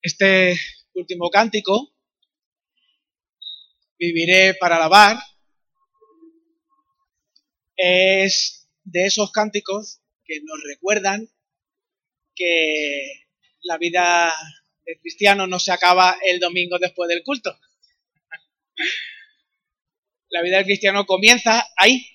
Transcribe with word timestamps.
Este 0.00 0.56
último 0.94 1.28
cántico, 1.28 1.92
Viviré 3.98 4.54
para 4.54 4.76
alabar, 4.76 5.18
es 7.74 8.68
de 8.84 9.06
esos 9.06 9.32
cánticos 9.32 10.00
que 10.24 10.40
nos 10.44 10.62
recuerdan 10.62 11.28
que 12.36 13.26
la 13.62 13.76
vida 13.76 14.32
del 14.86 15.00
cristiano 15.00 15.48
no 15.48 15.58
se 15.58 15.72
acaba 15.72 16.16
el 16.24 16.38
domingo 16.38 16.78
después 16.78 17.08
del 17.08 17.24
culto. 17.24 17.58
La 20.28 20.42
vida 20.42 20.58
del 20.58 20.66
cristiano 20.66 21.06
comienza 21.06 21.66
ahí, 21.76 22.06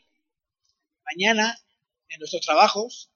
mañana, 1.04 1.60
en 2.08 2.20
nuestros 2.20 2.46
trabajos. 2.46 3.12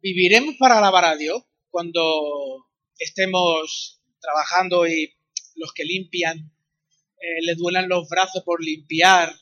Viviremos 0.00 0.56
para 0.58 0.78
alabar 0.78 1.04
a 1.04 1.16
Dios 1.16 1.44
cuando 1.70 2.71
estemos 3.02 4.00
trabajando 4.20 4.86
y 4.86 5.14
los 5.56 5.72
que 5.72 5.84
limpian 5.84 6.52
eh, 7.22 7.40
les 7.42 7.56
duelan 7.56 7.88
los 7.88 8.08
brazos 8.08 8.42
por 8.42 8.60
limpiar, 8.60 9.32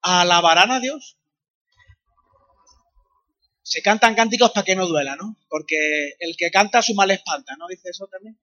¿alabarán 0.00 0.70
a 0.70 0.78
Dios? 0.78 1.18
Se 3.62 3.82
cantan 3.82 4.14
cánticos 4.14 4.52
para 4.52 4.64
que 4.64 4.76
no 4.76 4.86
duela, 4.86 5.16
¿no? 5.16 5.36
Porque 5.48 6.14
el 6.20 6.36
que 6.36 6.52
canta 6.52 6.82
su 6.82 6.94
mal 6.94 7.10
espanta, 7.10 7.56
¿no? 7.56 7.66
Dice 7.66 7.90
eso 7.90 8.06
también. 8.06 8.38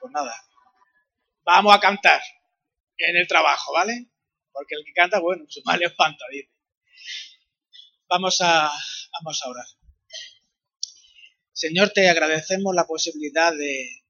Pues 0.00 0.12
nada, 0.12 0.34
vamos 1.44 1.74
a 1.74 1.80
cantar 1.80 2.22
en 2.96 3.16
el 3.16 3.28
trabajo, 3.28 3.74
¿vale? 3.74 4.08
Porque 4.52 4.74
el 4.74 4.84
que 4.86 4.92
canta, 4.94 5.20
bueno, 5.20 5.44
su 5.48 5.60
mal 5.64 5.82
espanta, 5.82 6.24
dice. 6.30 6.50
Vamos 8.08 8.38
a, 8.40 8.70
vamos 9.14 9.42
a 9.42 9.48
orar. 9.48 9.66
Señor, 11.52 11.90
te 11.90 12.08
agradecemos 12.08 12.72
la 12.72 12.86
posibilidad 12.86 13.52
de, 13.52 14.04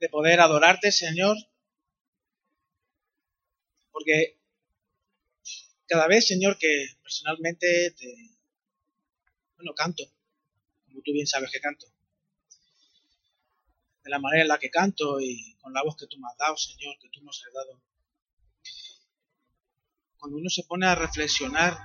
de 0.00 0.08
poder 0.08 0.40
adorarte, 0.40 0.90
Señor, 0.90 1.36
porque 3.92 4.40
cada 5.86 6.08
vez, 6.08 6.26
Señor, 6.26 6.58
que 6.58 6.86
personalmente 7.00 7.92
te, 7.92 8.36
bueno, 9.56 9.72
canto, 9.74 10.02
como 10.86 11.00
tú 11.02 11.12
bien 11.12 11.28
sabes 11.28 11.52
que 11.52 11.60
canto, 11.60 11.86
de 14.02 14.10
la 14.10 14.18
manera 14.18 14.42
en 14.42 14.48
la 14.48 14.58
que 14.58 14.70
canto 14.70 15.20
y 15.20 15.54
con 15.60 15.72
la 15.72 15.84
voz 15.84 15.96
que 15.96 16.08
tú 16.08 16.18
me 16.18 16.26
has 16.28 16.36
dado, 16.38 16.56
Señor, 16.56 16.98
que 16.98 17.08
tú 17.10 17.22
nos 17.22 17.40
has 17.46 17.52
dado. 17.52 17.80
Cuando 20.24 20.38
uno 20.38 20.48
se 20.48 20.62
pone 20.62 20.86
a 20.86 20.94
reflexionar 20.94 21.76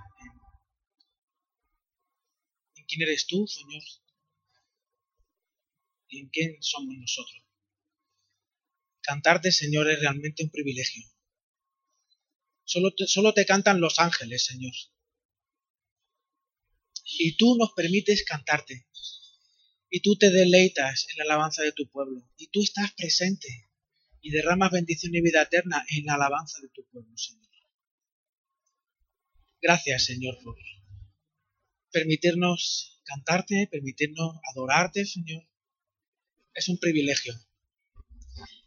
quién 2.88 3.02
eres 3.02 3.28
tú, 3.28 3.46
Señor, 3.46 3.84
y 6.08 6.20
en 6.20 6.30
quién 6.30 6.56
somos 6.62 6.96
nosotros. 6.98 7.44
Cantarte, 9.02 9.52
Señor, 9.52 9.92
es 9.92 10.00
realmente 10.00 10.42
un 10.46 10.52
privilegio. 10.52 11.04
Solo 12.64 12.92
solo 13.08 13.34
te 13.34 13.46
cantan 13.46 13.82
los 13.82 14.00
ángeles, 14.00 14.46
Señor. 14.46 14.74
Y 17.04 17.36
tú 17.36 17.58
nos 17.58 17.74
permites 17.74 18.24
cantarte. 18.24 18.88
Y 19.90 20.00
tú 20.00 20.16
te 20.16 20.32
deleitas 20.32 21.08
en 21.10 21.18
la 21.18 21.24
alabanza 21.26 21.62
de 21.62 21.74
tu 21.74 21.90
pueblo. 21.90 22.26
Y 22.38 22.48
tú 22.48 22.64
estás 22.64 22.94
presente 22.94 23.70
y 24.22 24.32
derramas 24.32 24.72
bendición 24.72 25.14
y 25.14 25.20
vida 25.20 25.42
eterna 25.42 25.86
en 25.90 26.06
la 26.06 26.14
alabanza 26.14 26.62
de 26.62 26.70
tu 26.70 26.86
pueblo, 26.86 27.18
Señor. 27.18 27.50
Gracias, 29.62 30.06
Señor, 30.06 30.38
por 30.42 30.56
permitirnos 31.92 33.02
cantarte, 33.04 33.68
permitirnos 33.70 34.38
adorarte, 34.52 35.06
Señor. 35.06 35.44
Es 36.54 36.70
un 36.70 36.78
privilegio. 36.78 37.34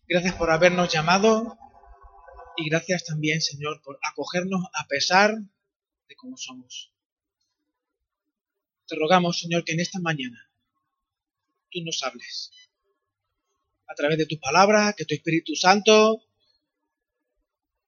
Gracias 0.06 0.34
por 0.34 0.50
habernos 0.50 0.92
llamado 0.92 1.56
y 2.58 2.68
gracias 2.68 3.04
también, 3.04 3.40
Señor, 3.40 3.80
por 3.82 3.98
acogernos 4.02 4.66
a 4.74 4.86
pesar 4.86 5.34
de 6.08 6.16
cómo 6.16 6.36
somos. 6.36 6.92
Te 8.86 8.96
rogamos, 8.96 9.40
Señor, 9.40 9.64
que 9.64 9.72
en 9.72 9.80
esta 9.80 9.98
mañana 10.00 10.50
tú 11.70 11.80
nos 11.82 12.02
hables 12.02 12.50
a 13.86 13.94
través 13.94 14.18
de 14.18 14.26
tu 14.26 14.38
palabra, 14.38 14.94
que 14.94 15.06
tu 15.06 15.14
Espíritu 15.14 15.56
Santo 15.56 16.22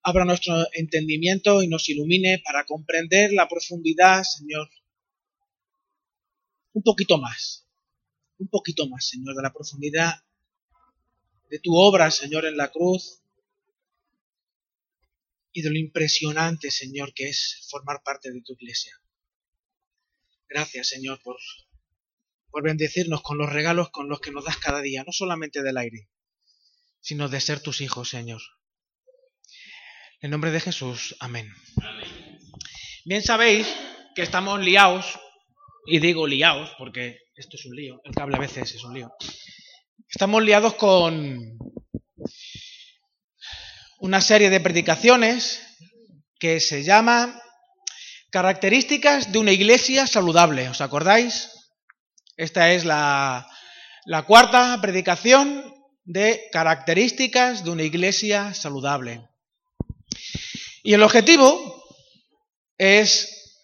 abra 0.04 0.26
nuestro 0.26 0.54
entendimiento 0.74 1.62
y 1.62 1.68
nos 1.68 1.88
ilumine 1.88 2.38
para 2.44 2.64
comprender 2.64 3.32
la 3.32 3.48
profundidad, 3.48 4.22
Señor, 4.22 4.68
un 6.74 6.82
poquito 6.82 7.16
más, 7.16 7.66
un 8.38 8.48
poquito 8.48 8.86
más, 8.86 9.08
Señor, 9.08 9.34
de 9.34 9.42
la 9.42 9.52
profundidad 9.52 10.22
de 11.48 11.58
tu 11.58 11.74
obra, 11.74 12.10
Señor, 12.10 12.44
en 12.44 12.58
la 12.58 12.70
cruz 12.70 13.22
y 15.52 15.62
de 15.62 15.70
lo 15.70 15.78
impresionante, 15.78 16.70
Señor, 16.70 17.14
que 17.14 17.30
es 17.30 17.66
formar 17.70 18.02
parte 18.02 18.30
de 18.30 18.42
tu 18.42 18.52
iglesia. 18.54 19.00
Gracias, 20.48 20.88
Señor, 20.88 21.22
por, 21.22 21.36
por 22.50 22.62
bendecirnos 22.62 23.22
con 23.22 23.38
los 23.38 23.50
regalos 23.50 23.88
con 23.90 24.10
los 24.10 24.20
que 24.20 24.32
nos 24.32 24.44
das 24.44 24.58
cada 24.58 24.82
día, 24.82 25.02
no 25.04 25.12
solamente 25.12 25.62
del 25.62 25.78
aire, 25.78 26.10
sino 27.00 27.30
de 27.30 27.40
ser 27.40 27.60
tus 27.60 27.80
hijos, 27.80 28.10
Señor. 28.10 28.42
En 30.24 30.30
nombre 30.30 30.50
de 30.50 30.58
Jesús, 30.58 31.14
amén. 31.20 31.52
Bien 33.04 33.22
sabéis 33.22 33.68
que 34.14 34.22
estamos 34.22 34.58
liados 34.58 35.20
y 35.86 35.98
digo 35.98 36.26
liados 36.26 36.74
porque 36.78 37.18
esto 37.36 37.58
es 37.58 37.66
un 37.66 37.76
lío, 37.76 38.00
el 38.04 38.14
cable 38.14 38.36
a 38.36 38.40
veces 38.40 38.74
es 38.74 38.82
un 38.84 38.94
lío. 38.94 39.12
Estamos 40.08 40.42
liados 40.42 40.76
con 40.76 41.58
una 43.98 44.22
serie 44.22 44.48
de 44.48 44.60
predicaciones 44.60 45.60
que 46.38 46.58
se 46.58 46.84
llama 46.84 47.38
Características 48.30 49.30
de 49.30 49.38
una 49.40 49.52
iglesia 49.52 50.06
saludable. 50.06 50.70
¿Os 50.70 50.80
acordáis? 50.80 51.50
Esta 52.38 52.72
es 52.72 52.86
la 52.86 53.46
cuarta 54.26 54.78
predicación 54.80 55.70
de 56.04 56.48
características 56.50 57.62
de 57.62 57.70
una 57.72 57.82
iglesia 57.82 58.54
saludable. 58.54 59.28
Y 60.82 60.94
el 60.94 61.02
objetivo 61.02 61.84
es 62.76 63.60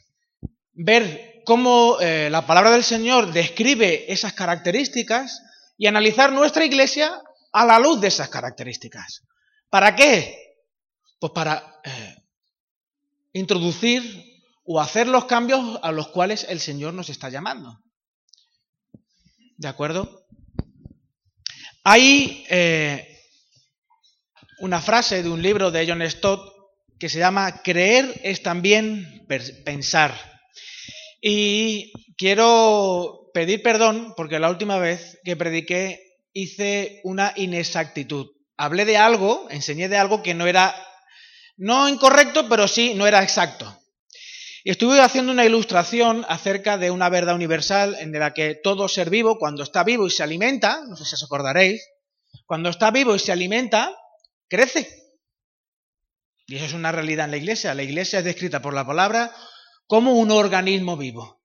ver 0.73 1.43
cómo 1.45 1.99
eh, 2.01 2.29
la 2.31 2.47
palabra 2.47 2.71
del 2.71 2.85
Señor 2.85 3.33
describe 3.33 4.11
esas 4.13 4.33
características 4.33 5.43
y 5.77 5.87
analizar 5.87 6.33
nuestra 6.33 6.65
iglesia 6.65 7.21
a 7.53 7.65
la 7.65 7.79
luz 7.79 8.01
de 8.01 8.09
esas 8.09 8.29
características. 8.29 9.27
¿Para 9.69 9.95
qué? 9.95 10.57
Pues 11.19 11.33
para 11.33 11.81
eh, 11.85 12.17
introducir 13.33 14.03
o 14.65 14.81
hacer 14.81 15.09
los 15.09 15.25
cambios 15.25 15.79
a 15.83 15.93
los 15.93 16.09
cuales 16.09 16.47
el 16.49 16.61
Señor 16.61 16.95
nos 16.95 17.09
está 17.09 17.29
llamando. 17.29 17.81
¿De 19.57 19.69
acuerdo? 19.69 20.27
Hay 21.85 22.47
eh, 22.49 23.10
una 24.61 24.81
frase 24.81 25.23
de 25.23 25.31
un 25.31 25.43
libro 25.43 25.71
de 25.71 25.87
John 25.89 26.09
Stott 26.09 26.53
que 26.99 27.09
se 27.09 27.19
llama 27.19 27.63
Creer 27.63 28.21
es 28.23 28.43
también 28.43 29.27
pensar. 29.65 30.15
Y 31.21 31.93
quiero 32.17 33.31
pedir 33.33 33.63
perdón 33.63 34.15
porque 34.17 34.39
la 34.39 34.51
última 34.51 34.79
vez 34.79 35.19
que 35.25 35.37
prediqué 35.37 36.19
hice 36.33 37.01
una 37.05 37.33
inexactitud. 37.37 38.29
Hablé 38.57 38.85
de 38.85 38.99
algo, 38.99 39.47
enseñé 39.51 39.89
de 39.89 39.97
algo 39.97 40.23
que 40.23 40.35
no 40.35 40.47
era, 40.47 40.75
no 41.57 41.89
incorrecto, 41.89 42.49
pero 42.49 42.69
sí 42.69 42.93
no 42.95 43.07
era 43.07 43.23
exacto. 43.23 43.77
Y 44.63 44.71
estuve 44.71 45.01
haciendo 45.01 45.33
una 45.33 45.47
ilustración 45.47 46.27
acerca 46.29 46.77
de 46.77 46.91
una 46.91 47.09
verdad 47.09 47.35
universal 47.35 47.97
en 47.99 48.13
la 48.13 48.35
que 48.35 48.55
todo 48.55 48.89
ser 48.89 49.09
vivo, 49.09 49.39
cuando 49.39 49.63
está 49.63 49.85
vivo 49.85 50.07
y 50.07 50.11
se 50.11 50.23
alimenta, 50.23 50.83
no 50.87 50.97
sé 50.97 51.07
si 51.07 51.15
os 51.15 51.23
acordaréis, 51.23 51.83
cuando 52.45 52.69
está 52.69 52.91
vivo 52.91 53.15
y 53.15 53.19
se 53.19 53.33
alimenta, 53.33 53.97
crece. 54.51 55.01
Y 56.47 56.57
eso 56.57 56.67
es 56.67 56.73
una 56.75 56.93
realidad 56.93 57.27
en 57.27 57.31
la 57.31 57.37
iglesia. 57.37 57.75
La 57.75 57.85
iglesia 57.85 58.19
es 58.19 58.25
descrita 58.25 58.61
por 58.61 58.75
la 58.75 58.85
palabra 58.85 59.35
como 59.87 60.13
un 60.15 60.31
organismo 60.31 60.97
vivo. 60.97 61.41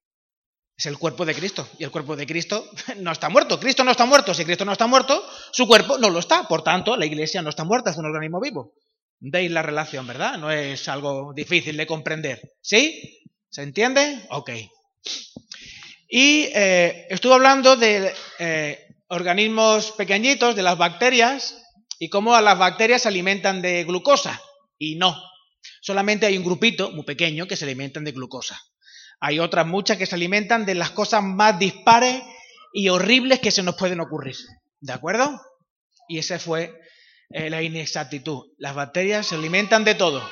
Es 0.76 0.88
el 0.88 0.98
cuerpo 0.98 1.26
de 1.26 1.36
Cristo. 1.36 1.70
Y 1.80 1.84
el 1.84 1.92
cuerpo 1.92 2.16
de 2.16 2.26
Cristo 2.26 2.68
no 2.98 3.12
está 3.12 3.30
muerto. 3.30 3.60
Cristo 3.60 3.84
no 3.84 3.92
está 3.92 4.06
muerto. 4.06 4.34
Si 4.34 4.44
Cristo 4.44 4.66
no 4.66 4.74
está 4.74 4.88
muerto, 4.88 5.24
su 5.52 5.68
cuerpo 5.68 5.98
no 5.98 6.10
lo 6.10 6.20
está. 6.20 6.48
Por 6.48 6.64
tanto, 6.64 6.98
la 6.98 7.06
iglesia 7.06 7.42
no 7.42 7.50
está 7.50 7.64
muerta, 7.64 7.92
es 7.92 7.98
un 7.98 8.06
organismo 8.06 8.42
vivo. 8.42 8.74
Veis 9.20 9.50
la 9.52 9.62
relación, 9.62 10.06
¿verdad? 10.06 10.38
No 10.38 10.52
es 10.52 10.90
algo 10.90 11.32
difícil 11.34 11.78
de 11.78 11.88
comprender. 11.88 12.42
¿Sí? 12.62 13.22
¿Se 13.50 13.62
entiende? 13.62 14.26
Ok. 14.32 14.50
Y 16.10 16.50
eh, 16.54 17.08
estuve 17.10 17.36
hablando 17.36 17.76
de 17.78 18.14
eh, 18.40 18.86
organismos 19.08 19.92
pequeñitos, 19.94 20.56
de 20.56 20.64
las 20.64 20.78
bacterias, 20.78 21.65
y 22.00 22.10
cómo 22.10 22.40
las 22.40 22.58
bacterias 22.58 23.04
se 23.04 23.08
alimentan 23.08 23.62
de 23.62 23.84
glucosa. 23.84 24.42
Y 24.78 24.96
no, 24.96 25.16
Solamente 25.82 26.26
hay 26.26 26.38
un 26.38 26.44
grupito 26.44 26.92
muy 26.92 27.04
pequeño 27.04 27.48
que 27.48 27.56
se 27.56 27.66
alimentan 27.66 28.04
de 28.04 28.12
glucosa. 28.12 28.60
Hay 29.20 29.40
otras 29.40 29.66
muchas 29.66 29.98
que 29.98 30.06
se 30.06 30.16
alimentan 30.16 30.66
de 30.66 30.76
las 30.76 30.92
cosas 30.92 31.24
más 31.24 31.58
dispares 31.60 32.22
y 32.74 32.90
horribles 32.90 33.40
que 33.40 33.52
se 33.52 33.64
nos 33.64 33.76
pueden 33.76 34.00
ocurrir. 34.00 34.36
¿De 34.80 34.94
acuerdo? 34.94 35.40
Y 36.08 36.20
esa 36.20 36.38
fue 36.40 36.74
eh, 37.30 37.50
la 37.50 37.62
inexactitud. 37.62 38.52
Las 38.58 38.76
bacterias 38.76 39.28
se 39.28 39.36
alimentan 39.36 39.84
de 39.84 39.96
todo. 39.96 40.28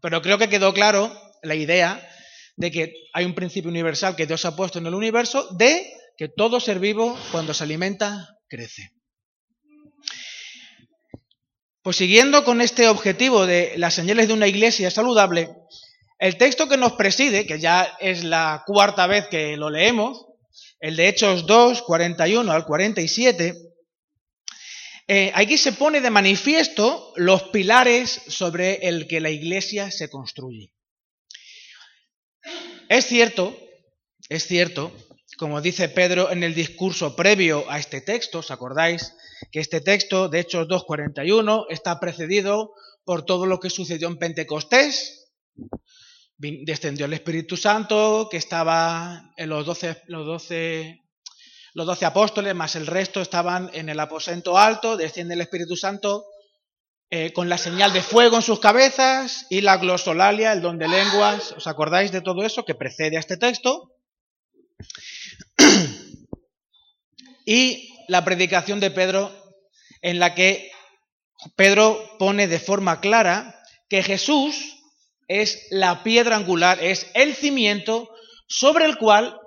Pero 0.00 0.22
creo 0.22 0.38
que 0.38 0.48
quedó 0.48 0.72
claro 0.72 1.12
la 1.42 1.54
idea 1.54 2.08
de 2.56 2.70
que 2.70 2.92
hay 3.12 3.24
un 3.24 3.34
principio 3.34 3.70
universal 3.70 4.16
que 4.16 4.26
Dios 4.26 4.44
ha 4.44 4.56
puesto 4.56 4.78
en 4.78 4.86
el 4.86 4.94
universo 4.94 5.48
de 5.56 5.92
que 6.16 6.28
todo 6.28 6.58
ser 6.58 6.80
vivo, 6.80 7.16
cuando 7.30 7.54
se 7.54 7.64
alimenta, 7.64 8.28
crece. 8.48 8.90
Pues 11.88 11.96
siguiendo 11.96 12.44
con 12.44 12.60
este 12.60 12.86
objetivo 12.86 13.46
de 13.46 13.72
las 13.78 13.94
señales 13.94 14.28
de 14.28 14.34
una 14.34 14.46
iglesia 14.46 14.90
saludable, 14.90 15.48
el 16.18 16.36
texto 16.36 16.68
que 16.68 16.76
nos 16.76 16.92
preside, 16.92 17.46
que 17.46 17.58
ya 17.58 17.96
es 17.98 18.24
la 18.24 18.62
cuarta 18.66 19.06
vez 19.06 19.28
que 19.28 19.56
lo 19.56 19.70
leemos, 19.70 20.26
el 20.80 20.96
de 20.96 21.08
Hechos 21.08 21.46
2, 21.46 21.80
41 21.80 22.52
al 22.52 22.66
47, 22.66 23.54
eh, 25.06 25.32
aquí 25.34 25.56
se 25.56 25.72
pone 25.72 26.02
de 26.02 26.10
manifiesto 26.10 27.14
los 27.16 27.44
pilares 27.44 28.20
sobre 28.28 28.86
el 28.86 29.08
que 29.08 29.22
la 29.22 29.30
iglesia 29.30 29.90
se 29.90 30.10
construye. 30.10 30.74
Es 32.90 33.06
cierto, 33.06 33.58
es 34.28 34.46
cierto, 34.46 34.92
como 35.38 35.60
dice 35.60 35.88
Pedro 35.88 36.30
en 36.30 36.42
el 36.42 36.54
discurso 36.54 37.14
previo 37.14 37.64
a 37.70 37.78
este 37.78 38.00
texto, 38.00 38.40
¿os 38.40 38.50
acordáis? 38.50 39.14
Que 39.52 39.60
este 39.60 39.80
texto, 39.80 40.28
de 40.28 40.40
Hechos 40.40 40.66
2.41, 40.66 41.66
está 41.70 42.00
precedido 42.00 42.74
por 43.04 43.24
todo 43.24 43.46
lo 43.46 43.60
que 43.60 43.70
sucedió 43.70 44.08
en 44.08 44.18
Pentecostés. 44.18 45.30
Descendió 46.36 47.06
el 47.06 47.12
Espíritu 47.12 47.56
Santo, 47.56 48.28
que 48.28 48.36
estaba 48.36 49.32
en 49.36 49.48
los 49.48 49.64
doce, 49.64 50.02
los 50.08 50.26
doce, 50.26 51.00
apóstoles, 52.04 52.54
más 52.56 52.74
el 52.74 52.88
resto 52.88 53.20
estaban 53.20 53.70
en 53.74 53.88
el 53.88 54.00
aposento 54.00 54.58
alto, 54.58 54.96
desciende 54.96 55.34
el 55.34 55.40
Espíritu 55.40 55.76
Santo 55.76 56.26
eh, 57.10 57.32
con 57.32 57.48
la 57.48 57.58
señal 57.58 57.92
de 57.92 58.02
fuego 58.02 58.36
en 58.36 58.42
sus 58.42 58.58
cabezas 58.58 59.46
y 59.50 59.60
la 59.60 59.76
glosolalia, 59.76 60.52
el 60.52 60.62
don 60.62 60.78
de 60.78 60.88
lenguas. 60.88 61.52
¿Os 61.52 61.68
acordáis 61.68 62.10
de 62.10 62.22
todo 62.22 62.44
eso 62.44 62.64
que 62.64 62.74
precede 62.74 63.16
a 63.16 63.20
este 63.20 63.36
texto? 63.36 63.94
Y 67.50 67.94
la 68.08 68.26
predicación 68.26 68.78
de 68.78 68.90
Pedro 68.90 69.32
en 70.02 70.18
la 70.18 70.34
que 70.34 70.70
Pedro 71.56 71.98
pone 72.18 72.46
de 72.46 72.60
forma 72.60 73.00
clara 73.00 73.58
que 73.88 74.02
Jesús 74.02 74.76
es 75.28 75.66
la 75.70 76.02
piedra 76.02 76.36
angular, 76.36 76.78
es 76.84 77.06
el 77.14 77.34
cimiento 77.34 78.10
sobre 78.48 78.84
el 78.84 78.98
cual 78.98 79.40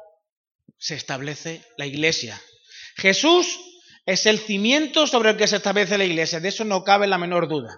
se 0.80 0.96
establece 0.96 1.64
la 1.78 1.86
iglesia. 1.86 2.42
Jesús 2.96 3.60
es 4.08 4.26
el 4.26 4.40
cimiento 4.40 5.06
sobre 5.06 5.30
el 5.30 5.38
que 5.38 5.48
se 5.48 5.58
establece 5.58 6.00
la 6.00 6.06
iglesia, 6.06 6.40
de 6.40 6.50
eso 6.50 6.66
no 6.66 6.84
cabe 6.84 7.06
la 7.06 7.20
menor 7.20 7.48
duda. 7.48 7.78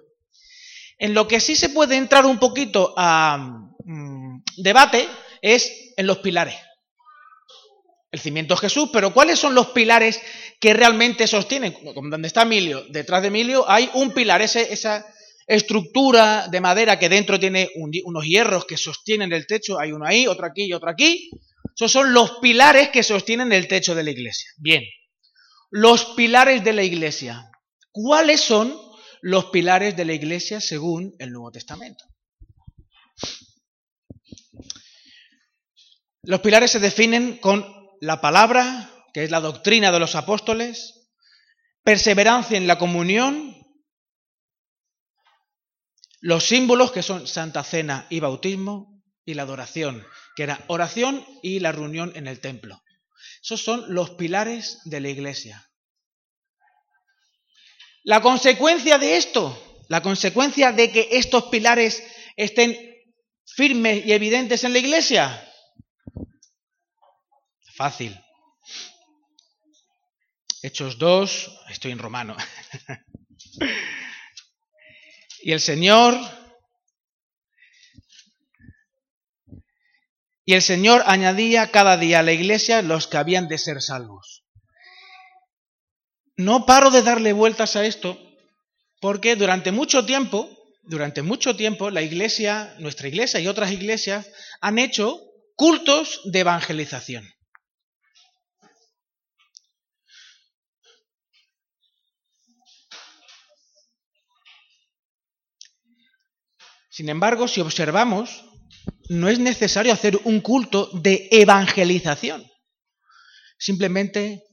En 1.00 1.14
lo 1.14 1.28
que 1.28 1.42
sí 1.42 1.58
se 1.58 1.68
puede 1.68 1.98
entrar 1.98 2.26
un 2.26 2.40
poquito 2.40 2.94
a 2.96 3.40
mm, 3.84 4.42
debate 4.56 5.06
es 5.42 5.70
en 5.98 6.08
los 6.08 6.20
pilares. 6.20 6.56
El 8.14 8.20
cimiento 8.20 8.54
es 8.54 8.60
Jesús, 8.60 8.90
pero 8.94 9.12
¿cuáles 9.12 9.40
son 9.40 9.56
los 9.56 9.70
pilares 9.70 10.22
que 10.60 10.76
realmente 10.76 11.26
sostienen? 11.26 11.74
Como 11.74 11.94
donde 12.12 12.28
está 12.28 12.44
Emilio, 12.44 12.86
detrás 12.90 13.24
de 13.24 13.30
Emilio 13.30 13.68
hay 13.68 13.90
un 13.96 14.14
pilar, 14.14 14.40
esa 14.44 15.04
estructura 15.48 16.48
de 16.48 16.62
madera 16.62 17.00
que 17.00 17.10
dentro 17.10 17.40
tiene 17.40 17.70
unos 17.74 18.24
hierros 18.24 18.66
que 18.66 18.78
sostienen 18.78 19.34
el 19.34 19.48
techo, 19.48 19.80
hay 19.80 19.94
uno 19.94 20.06
ahí, 20.06 20.28
otro 20.28 20.46
aquí 20.46 20.66
y 20.66 20.74
otro 20.74 20.92
aquí. 20.92 21.32
Esos 21.76 21.92
son 21.92 22.14
los 22.14 22.38
pilares 22.40 22.90
que 22.90 23.02
sostienen 23.02 23.52
el 23.52 23.68
techo 23.68 23.96
de 23.96 24.04
la 24.04 24.12
iglesia. 24.12 24.48
Bien, 24.58 24.84
los 25.72 26.06
pilares 26.16 26.64
de 26.64 26.74
la 26.74 26.84
iglesia. 26.84 27.50
¿Cuáles 27.92 28.42
son 28.42 28.80
los 29.22 29.46
pilares 29.46 29.98
de 29.98 30.06
la 30.06 30.14
iglesia 30.14 30.62
según 30.62 31.16
el 31.18 31.32
Nuevo 31.32 31.50
Testamento? 31.50 32.06
Los 36.22 36.42
pilares 36.42 36.70
se 36.70 36.80
definen 36.80 37.40
con 37.40 37.83
la 38.04 38.20
palabra, 38.20 38.92
que 39.14 39.24
es 39.24 39.32
la 39.32 39.40
doctrina 39.40 39.90
de 39.94 40.00
los 40.00 40.16
apóstoles, 40.16 41.08
perseverancia 41.84 42.58
en 42.58 42.68
la 42.68 42.78
comunión, 42.78 43.56
los 46.20 46.44
símbolos 46.44 46.92
que 46.92 47.02
son 47.02 47.28
Santa 47.28 47.64
Cena 47.64 48.06
y 48.10 48.20
bautismo, 48.20 49.02
y 49.24 49.36
la 49.36 49.44
adoración, 49.44 50.06
que 50.36 50.44
era 50.44 50.66
oración 50.68 51.26
y 51.42 51.62
la 51.62 51.72
reunión 51.72 52.12
en 52.16 52.28
el 52.28 52.42
templo. 52.42 52.84
Esos 53.42 53.64
son 53.64 53.86
los 53.94 54.12
pilares 54.12 54.82
de 54.84 55.00
la 55.00 55.08
iglesia. 55.08 55.72
La 58.04 58.22
consecuencia 58.22 58.98
de 58.98 59.16
esto, 59.16 59.58
la 59.88 60.02
consecuencia 60.02 60.74
de 60.74 60.92
que 60.92 61.08
estos 61.12 61.46
pilares 61.46 62.04
estén 62.36 62.78
firmes 63.46 64.06
y 64.06 64.12
evidentes 64.12 64.66
en 64.66 64.74
la 64.74 64.80
iglesia. 64.80 65.53
Fácil. 67.76 68.18
Hechos 70.62 70.98
2, 70.98 71.62
estoy 71.70 71.92
en 71.92 72.00
romano. 72.00 72.38
y 75.42 75.52
el 75.52 75.60
Señor 75.60 76.16
Y 80.46 80.56
el 80.56 80.62
Señor 80.62 81.04
añadía 81.06 81.72
cada 81.72 81.98
día 81.98 82.20
a 82.20 82.24
la 82.24 82.34
iglesia 82.34 82.82
los 82.82 83.08
que 83.08 83.18
habían 83.18 83.48
de 83.48 83.58
ser 83.58 83.82
salvos. 83.82 84.44
No 86.36 86.66
paro 86.66 86.92
de 86.92 87.02
darle 87.02 87.32
vueltas 87.32 87.76
a 87.76 87.86
esto 87.86 88.20
porque 89.00 89.36
durante 89.36 89.72
mucho 89.72 90.06
tiempo, 90.06 90.50
durante 90.82 91.22
mucho 91.22 91.56
tiempo, 91.56 91.92
la 91.92 92.02
iglesia, 92.02 92.76
nuestra 92.80 93.08
iglesia 93.08 93.40
y 93.40 93.48
otras 93.48 93.72
iglesias 93.72 94.30
han 94.60 94.80
hecho 94.80 95.22
cultos 95.56 96.22
de 96.26 96.40
evangelización. 96.40 97.30
Sin 106.94 107.10
embargo, 107.10 107.48
si 107.48 107.60
observamos, 107.60 108.46
no 109.10 109.28
es 109.28 109.40
necesario 109.40 109.92
hacer 109.92 110.16
un 110.26 110.42
culto 110.42 110.92
de 110.94 111.28
evangelización. 111.32 112.48
Simplemente, 113.58 114.44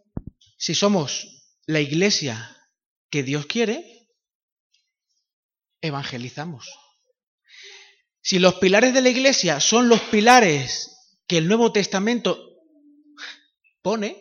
si 0.57 0.75
somos 0.75 1.53
la 1.67 1.81
iglesia 1.81 2.57
que 3.11 3.23
Dios 3.23 3.45
quiere, 3.45 4.09
evangelizamos. 5.83 6.67
Si 8.23 8.39
los 8.39 8.55
pilares 8.55 8.95
de 8.95 9.03
la 9.03 9.11
iglesia 9.11 9.61
son 9.61 9.91
los 9.91 10.01
pilares 10.01 11.19
que 11.27 11.37
el 11.37 11.47
Nuevo 11.47 11.73
Testamento 11.73 12.43
pone, 13.83 14.17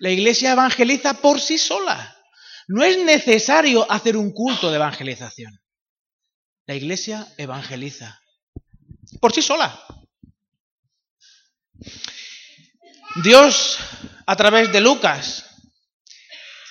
la 0.00 0.10
iglesia 0.10 0.52
evangeliza 0.52 1.14
por 1.22 1.40
sí 1.40 1.56
sola. 1.56 2.14
No 2.68 2.84
es 2.84 2.98
necesario 2.98 3.90
hacer 3.90 4.18
un 4.18 4.34
culto 4.34 4.68
de 4.68 4.76
evangelización. 4.76 5.58
La 6.66 6.74
iglesia 6.74 7.26
evangeliza 7.38 8.20
por 9.20 9.32
sí 9.32 9.42
sola. 9.42 9.80
Dios, 13.22 13.78
a 14.26 14.36
través 14.36 14.72
de 14.72 14.80
Lucas, 14.80 15.46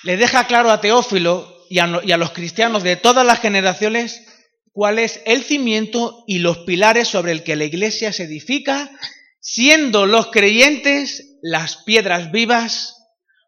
le 0.04 0.18
deja 0.18 0.46
claro 0.48 0.70
a 0.70 0.82
Teófilo 0.82 1.66
y 1.70 1.80
a, 1.80 1.88
los 1.88 2.32
cristianos 2.32 2.84
de 2.84 2.96
todas 2.96 3.26
las 3.26 3.40
generaciones 3.40 4.24
cuál 4.72 5.00
es 5.00 5.22
el 5.26 5.44
cimiento 5.44 6.24
y 6.28 6.40
los 6.40 6.60
pilares 6.60 7.08
sobre 7.08 7.32
el 7.32 7.44
que 7.44 7.56
la 7.56 7.64
iglesia 7.64 8.14
se 8.14 8.24
edifica, 8.24 8.92
siendo 9.40 10.06
los 10.06 10.28
creyentes 10.28 11.38
las 11.42 11.78
piedras 11.78 12.32
vivas 12.32 12.96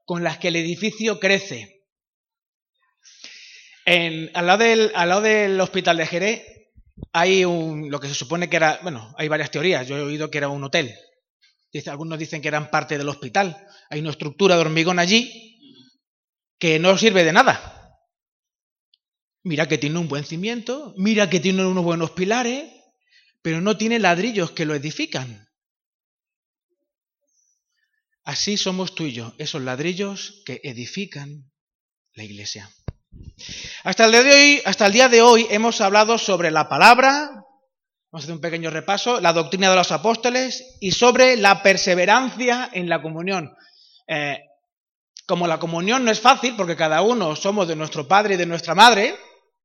con 0.05 0.23
las 0.23 0.37
que 0.37 0.47
el 0.47 0.55
edificio 0.55 1.19
crece. 1.19 1.76
En, 3.89 4.29
al, 4.33 4.47
lado 4.47 5.21
del, 5.21 5.61
hospital 5.61 5.95
de 5.95 6.05
Jerez 6.05 6.43
hay 7.13 7.45
un, 7.45 7.89
lo 7.89 8.01
que 8.01 8.09
se 8.09 8.15
supone 8.15 8.49
que 8.49 8.57
era, 8.57 8.81
bueno, 8.83 9.15
hay 9.17 9.29
varias 9.29 9.49
teorías, 9.49 9.87
yo 9.87 9.95
he 9.95 10.01
oído 10.01 10.29
que 10.29 10.39
era 10.39 10.49
un 10.49 10.61
hotel. 10.61 10.93
Algunos 11.85 12.19
dicen 12.19 12.41
que 12.41 12.49
eran 12.49 12.69
parte 12.69 12.97
del 12.97 13.07
hospital. 13.07 13.55
Hay 13.89 14.01
una 14.01 14.09
estructura 14.09 14.55
de 14.55 14.61
hormigón 14.61 14.99
allí 14.99 15.57
que 16.59 16.79
no 16.79 16.97
sirve 16.97 17.23
de 17.23 17.31
nada. 17.31 17.97
Mira 19.43 19.69
que 19.69 19.77
tiene 19.77 19.99
un 19.99 20.09
buen 20.09 20.25
cimiento, 20.25 20.93
mira 20.97 21.29
que 21.29 21.39
tiene 21.39 21.65
unos 21.65 21.85
buenos 21.85 22.11
pilares, 22.11 22.69
pero 23.41 23.61
no 23.61 23.77
tiene 23.77 23.99
ladrillos 23.99 24.51
que 24.51 24.65
lo 24.65 24.75
edifican. 24.75 25.47
Así 28.25 28.57
somos 28.57 28.95
tú 28.95 29.05
y 29.05 29.13
yo, 29.13 29.33
esos 29.37 29.61
ladrillos 29.61 30.41
que 30.45 30.59
edifican 30.65 31.49
la 32.15 32.25
iglesia. 32.25 32.69
Hasta 33.83 34.05
el, 34.05 34.93
día 34.93 35.09
de 35.09 35.21
hoy, 35.21 35.47
hemos 35.49 35.81
hablado 35.81 36.17
sobre 36.17 36.51
la 36.51 36.67
palabra, 36.67 37.43
Vamos 38.09 38.23
a 38.23 38.25
hacer 38.25 38.35
un 38.35 38.41
pequeño 38.41 38.69
repaso, 38.69 39.19
la 39.19 39.33
doctrina 39.33 39.69
de 39.69 39.75
los 39.75 39.91
apóstoles 39.91 40.77
y 40.79 40.91
sobre 40.91 41.35
la 41.35 41.61
perseverancia 41.61 42.69
en 42.71 42.87
la 42.87 43.01
comunión. 43.01 43.53
Eh, 44.07 44.39
como 45.25 45.45
la 45.45 45.59
comunión 45.59 46.05
no 46.05 46.11
es 46.11 46.21
fácil, 46.21 46.55
porque 46.55 46.77
cada 46.77 47.01
uno 47.01 47.35
somos 47.35 47.67
de 47.67 47.75
nuestro 47.75 48.07
padre 48.07 48.35
y 48.35 48.37
de 48.37 48.45
nuestra 48.45 48.75
madre, 48.75 49.13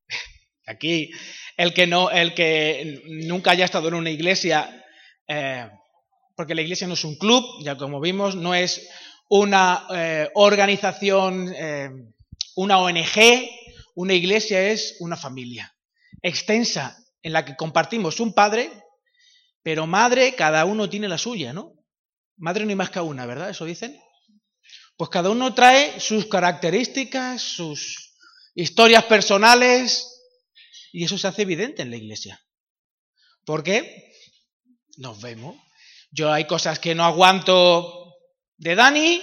aquí 0.66 1.10
el 1.56 1.72
que, 1.72 1.86
no, 1.86 2.10
el 2.10 2.34
que 2.34 3.02
nunca 3.06 3.52
haya 3.52 3.64
estado 3.64 3.86
en 3.88 3.94
una 3.94 4.10
iglesia, 4.10 4.84
eh, 5.28 5.68
porque 6.36 6.56
la 6.56 6.62
iglesia 6.62 6.88
no 6.88 6.94
es 6.94 7.04
un 7.04 7.16
club, 7.16 7.44
ya 7.62 7.76
como 7.76 8.00
vimos, 8.00 8.34
no 8.34 8.56
es 8.56 8.88
una 9.28 9.86
eh, 9.94 10.28
organización, 10.34 11.54
una 12.56 12.78
ONG, 12.78 13.48
una 13.94 14.14
iglesia 14.14 14.70
es 14.70 14.96
una 15.00 15.16
familia 15.16 15.74
extensa 16.22 16.96
en 17.22 17.32
la 17.32 17.44
que 17.44 17.56
compartimos 17.56 18.20
un 18.20 18.32
padre, 18.32 18.70
pero 19.62 19.86
madre, 19.86 20.34
cada 20.34 20.64
uno 20.64 20.88
tiene 20.88 21.08
la 21.08 21.18
suya, 21.18 21.52
¿no? 21.52 21.74
Madre 22.36 22.64
no 22.64 22.70
hay 22.70 22.76
más 22.76 22.90
que 22.90 23.00
una, 23.00 23.26
¿verdad? 23.26 23.50
Eso 23.50 23.64
dicen. 23.64 24.00
Pues 24.96 25.10
cada 25.10 25.30
uno 25.30 25.54
trae 25.54 26.00
sus 26.00 26.26
características, 26.26 27.40
sus 27.42 28.14
historias 28.54 29.04
personales, 29.04 30.08
y 30.92 31.04
eso 31.04 31.16
se 31.16 31.28
hace 31.28 31.42
evidente 31.42 31.82
en 31.82 31.90
la 31.90 31.96
iglesia. 31.96 32.40
¿Por 33.44 33.62
qué? 33.62 34.12
Nos 34.96 35.20
vemos. 35.20 35.56
Yo 36.10 36.32
hay 36.32 36.46
cosas 36.46 36.78
que 36.78 36.94
no 36.94 37.04
aguanto 37.04 38.14
de 38.58 38.74
Dani, 38.74 39.22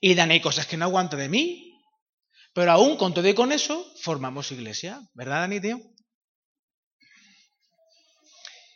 y 0.00 0.14
Dani 0.14 0.34
hay 0.34 0.40
cosas 0.40 0.66
que 0.66 0.76
no 0.76 0.86
aguanto 0.86 1.16
de 1.16 1.28
mí. 1.28 1.69
Pero 2.60 2.72
aún 2.72 2.98
con 2.98 3.14
todo 3.14 3.26
y 3.26 3.32
con 3.32 3.52
eso, 3.52 3.90
formamos 4.02 4.52
iglesia. 4.52 5.00
¿Verdad, 5.14 5.48
Dani? 5.48 5.60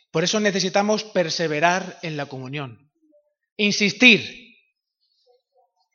Por 0.09 0.23
eso 0.23 0.39
necesitamos 0.39 1.03
perseverar 1.03 1.99
en 2.01 2.17
la 2.17 2.25
comunión, 2.25 2.91
insistir 3.57 4.57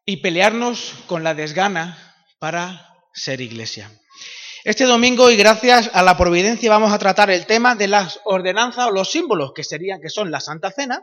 y 0.05 0.19
pelearnos 0.19 0.95
con 1.09 1.25
la 1.25 1.35
desgana 1.35 1.99
para 2.39 2.95
ser 3.13 3.41
iglesia. 3.41 3.91
Este 4.63 4.85
domingo 4.85 5.29
y 5.29 5.37
gracias 5.37 5.91
a 5.93 6.05
la 6.05 6.17
providencia 6.17 6.71
vamos 6.71 6.93
a 6.93 6.99
tratar 7.01 7.33
el 7.33 7.45
tema 7.45 7.75
de 7.75 7.89
las 7.89 8.21
ordenanzas 8.23 8.87
o 8.87 8.93
los 8.93 9.11
símbolos 9.11 9.51
que 9.53 9.65
serían 9.65 10.01
que 10.01 10.11
son 10.11 10.31
la 10.31 10.39
Santa 10.39 10.71
Cena 10.71 11.03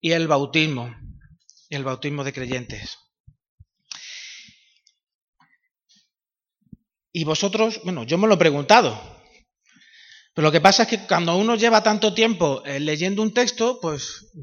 y 0.00 0.12
el 0.12 0.28
bautismo, 0.28 0.94
el 1.68 1.82
bautismo 1.82 2.22
de 2.22 2.32
creyentes. 2.32 2.96
Y 7.16 7.24
vosotros, 7.24 7.80
bueno, 7.82 8.04
yo 8.04 8.18
me 8.18 8.28
lo 8.28 8.34
he 8.34 8.36
preguntado, 8.36 9.00
pero 10.34 10.48
lo 10.48 10.52
que 10.52 10.60
pasa 10.60 10.82
es 10.82 10.88
que 10.90 11.06
cuando 11.06 11.34
uno 11.34 11.54
lleva 11.54 11.82
tanto 11.82 12.12
tiempo 12.12 12.62
eh, 12.66 12.78
leyendo 12.78 13.22
un 13.22 13.32
texto, 13.32 13.80
pues 13.80 14.34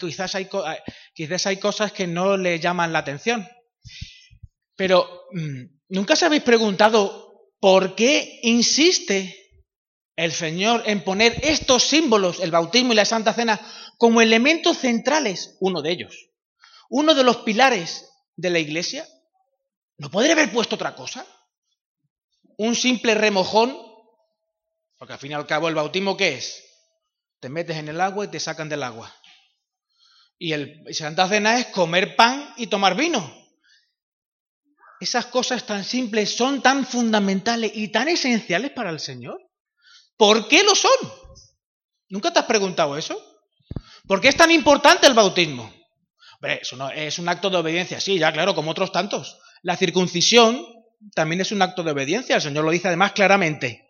quizás, 0.00 0.34
hay, 0.34 0.48
quizás 1.12 1.46
hay 1.46 1.58
cosas 1.58 1.92
que 1.92 2.06
no 2.06 2.38
le 2.38 2.60
llaman 2.60 2.94
la 2.94 3.00
atención. 3.00 3.46
Pero 4.74 5.06
mm, 5.32 5.64
¿nunca 5.90 6.14
os 6.14 6.22
habéis 6.22 6.44
preguntado 6.44 7.50
por 7.60 7.94
qué 7.94 8.40
insiste 8.42 9.36
el 10.16 10.32
Señor 10.32 10.84
en 10.86 11.04
poner 11.04 11.38
estos 11.42 11.82
símbolos, 11.82 12.40
el 12.40 12.52
bautismo 12.52 12.94
y 12.94 12.96
la 12.96 13.04
Santa 13.04 13.34
Cena, 13.34 13.60
como 13.98 14.22
elementos 14.22 14.78
centrales, 14.78 15.58
uno 15.60 15.82
de 15.82 15.92
ellos, 15.92 16.30
uno 16.88 17.14
de 17.14 17.24
los 17.24 17.36
pilares 17.42 18.08
de 18.34 18.48
la 18.48 18.60
Iglesia? 18.60 19.06
¿No 19.98 20.10
podría 20.10 20.32
haber 20.32 20.50
puesto 20.50 20.76
otra 20.76 20.94
cosa? 20.94 21.26
¿Un 22.58 22.74
simple 22.76 23.14
remojón 23.14 23.88
porque 24.98 25.12
al 25.12 25.18
fin 25.18 25.30
y 25.30 25.34
al 25.34 25.46
cabo 25.46 25.68
el 25.68 25.76
bautismo 25.76 26.16
¿qué 26.16 26.34
es? 26.34 26.64
Te 27.40 27.48
metes 27.48 27.76
en 27.76 27.88
el 27.88 28.00
agua 28.00 28.24
y 28.24 28.28
te 28.28 28.40
sacan 28.40 28.68
del 28.68 28.82
agua. 28.82 29.14
Y 30.38 30.52
el 30.52 30.84
Santa 30.92 31.28
Cena 31.28 31.58
es 31.58 31.66
comer 31.66 32.16
pan 32.16 32.52
y 32.56 32.66
tomar 32.66 32.96
vino. 32.96 33.36
Esas 35.00 35.26
cosas 35.26 35.64
tan 35.64 35.84
simples 35.84 36.36
son 36.36 36.60
tan 36.60 36.84
fundamentales 36.84 37.70
y 37.74 37.88
tan 37.88 38.08
esenciales 38.08 38.72
para 38.72 38.90
el 38.90 38.98
Señor. 38.98 39.40
¿Por 40.16 40.48
qué 40.48 40.64
lo 40.64 40.74
son? 40.74 40.90
¿Nunca 42.08 42.32
te 42.32 42.40
has 42.40 42.46
preguntado 42.46 42.96
eso? 42.96 43.16
¿Por 44.08 44.20
qué 44.20 44.28
es 44.28 44.36
tan 44.36 44.50
importante 44.50 45.06
el 45.06 45.14
bautismo? 45.14 45.72
Hombre, 46.34 46.60
es 46.96 47.18
un 47.18 47.28
acto 47.28 47.50
de 47.50 47.56
obediencia, 47.56 48.00
sí, 48.00 48.18
ya 48.18 48.32
claro, 48.32 48.54
como 48.56 48.72
otros 48.72 48.90
tantos. 48.90 49.38
La 49.62 49.76
circuncisión 49.76 50.64
también 51.14 51.40
es 51.40 51.52
un 51.52 51.62
acto 51.62 51.82
de 51.82 51.92
obediencia, 51.92 52.36
el 52.36 52.42
Señor 52.42 52.64
lo 52.64 52.70
dice 52.70 52.88
además 52.88 53.12
claramente. 53.12 53.88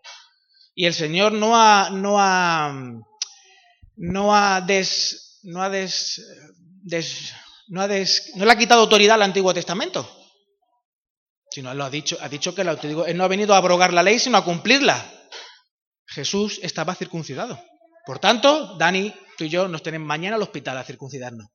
Y 0.75 0.85
el 0.85 0.93
Señor 0.93 1.33
no 1.33 1.55
ha, 1.55 1.89
no 1.89 2.19
ha, 2.19 2.73
no 3.95 4.35
ha 4.35 4.61
des, 4.61 5.39
no 5.43 5.61
ha 5.61 5.69
des, 5.69 6.21
no 7.67 7.81
ha 7.81 7.87
des, 7.87 8.31
no 8.35 8.45
le 8.45 8.51
ha 8.51 8.57
quitado 8.57 8.81
autoridad 8.81 9.15
al 9.15 9.23
Antiguo 9.23 9.53
Testamento. 9.53 10.09
Sino 11.51 11.73
lo 11.73 11.83
ha 11.83 11.89
dicho, 11.89 12.17
ha 12.21 12.29
dicho 12.29 12.53
que 12.53 12.61
él 12.61 13.17
no 13.17 13.23
ha 13.23 13.27
venido 13.27 13.53
a 13.53 13.57
abrogar 13.57 13.91
la 13.91 14.03
ley, 14.03 14.19
sino 14.19 14.37
a 14.37 14.45
cumplirla. 14.45 15.03
Jesús 16.05 16.59
estaba 16.63 16.95
circuncidado. 16.95 17.59
Por 18.05 18.19
tanto, 18.19 18.77
Dani, 18.77 19.13
tú 19.37 19.43
y 19.43 19.49
yo 19.49 19.67
nos 19.67 19.83
tenemos 19.83 20.07
mañana 20.07 20.35
al 20.35 20.41
hospital 20.41 20.77
a 20.77 20.83
circuncidarnos. 20.83 21.47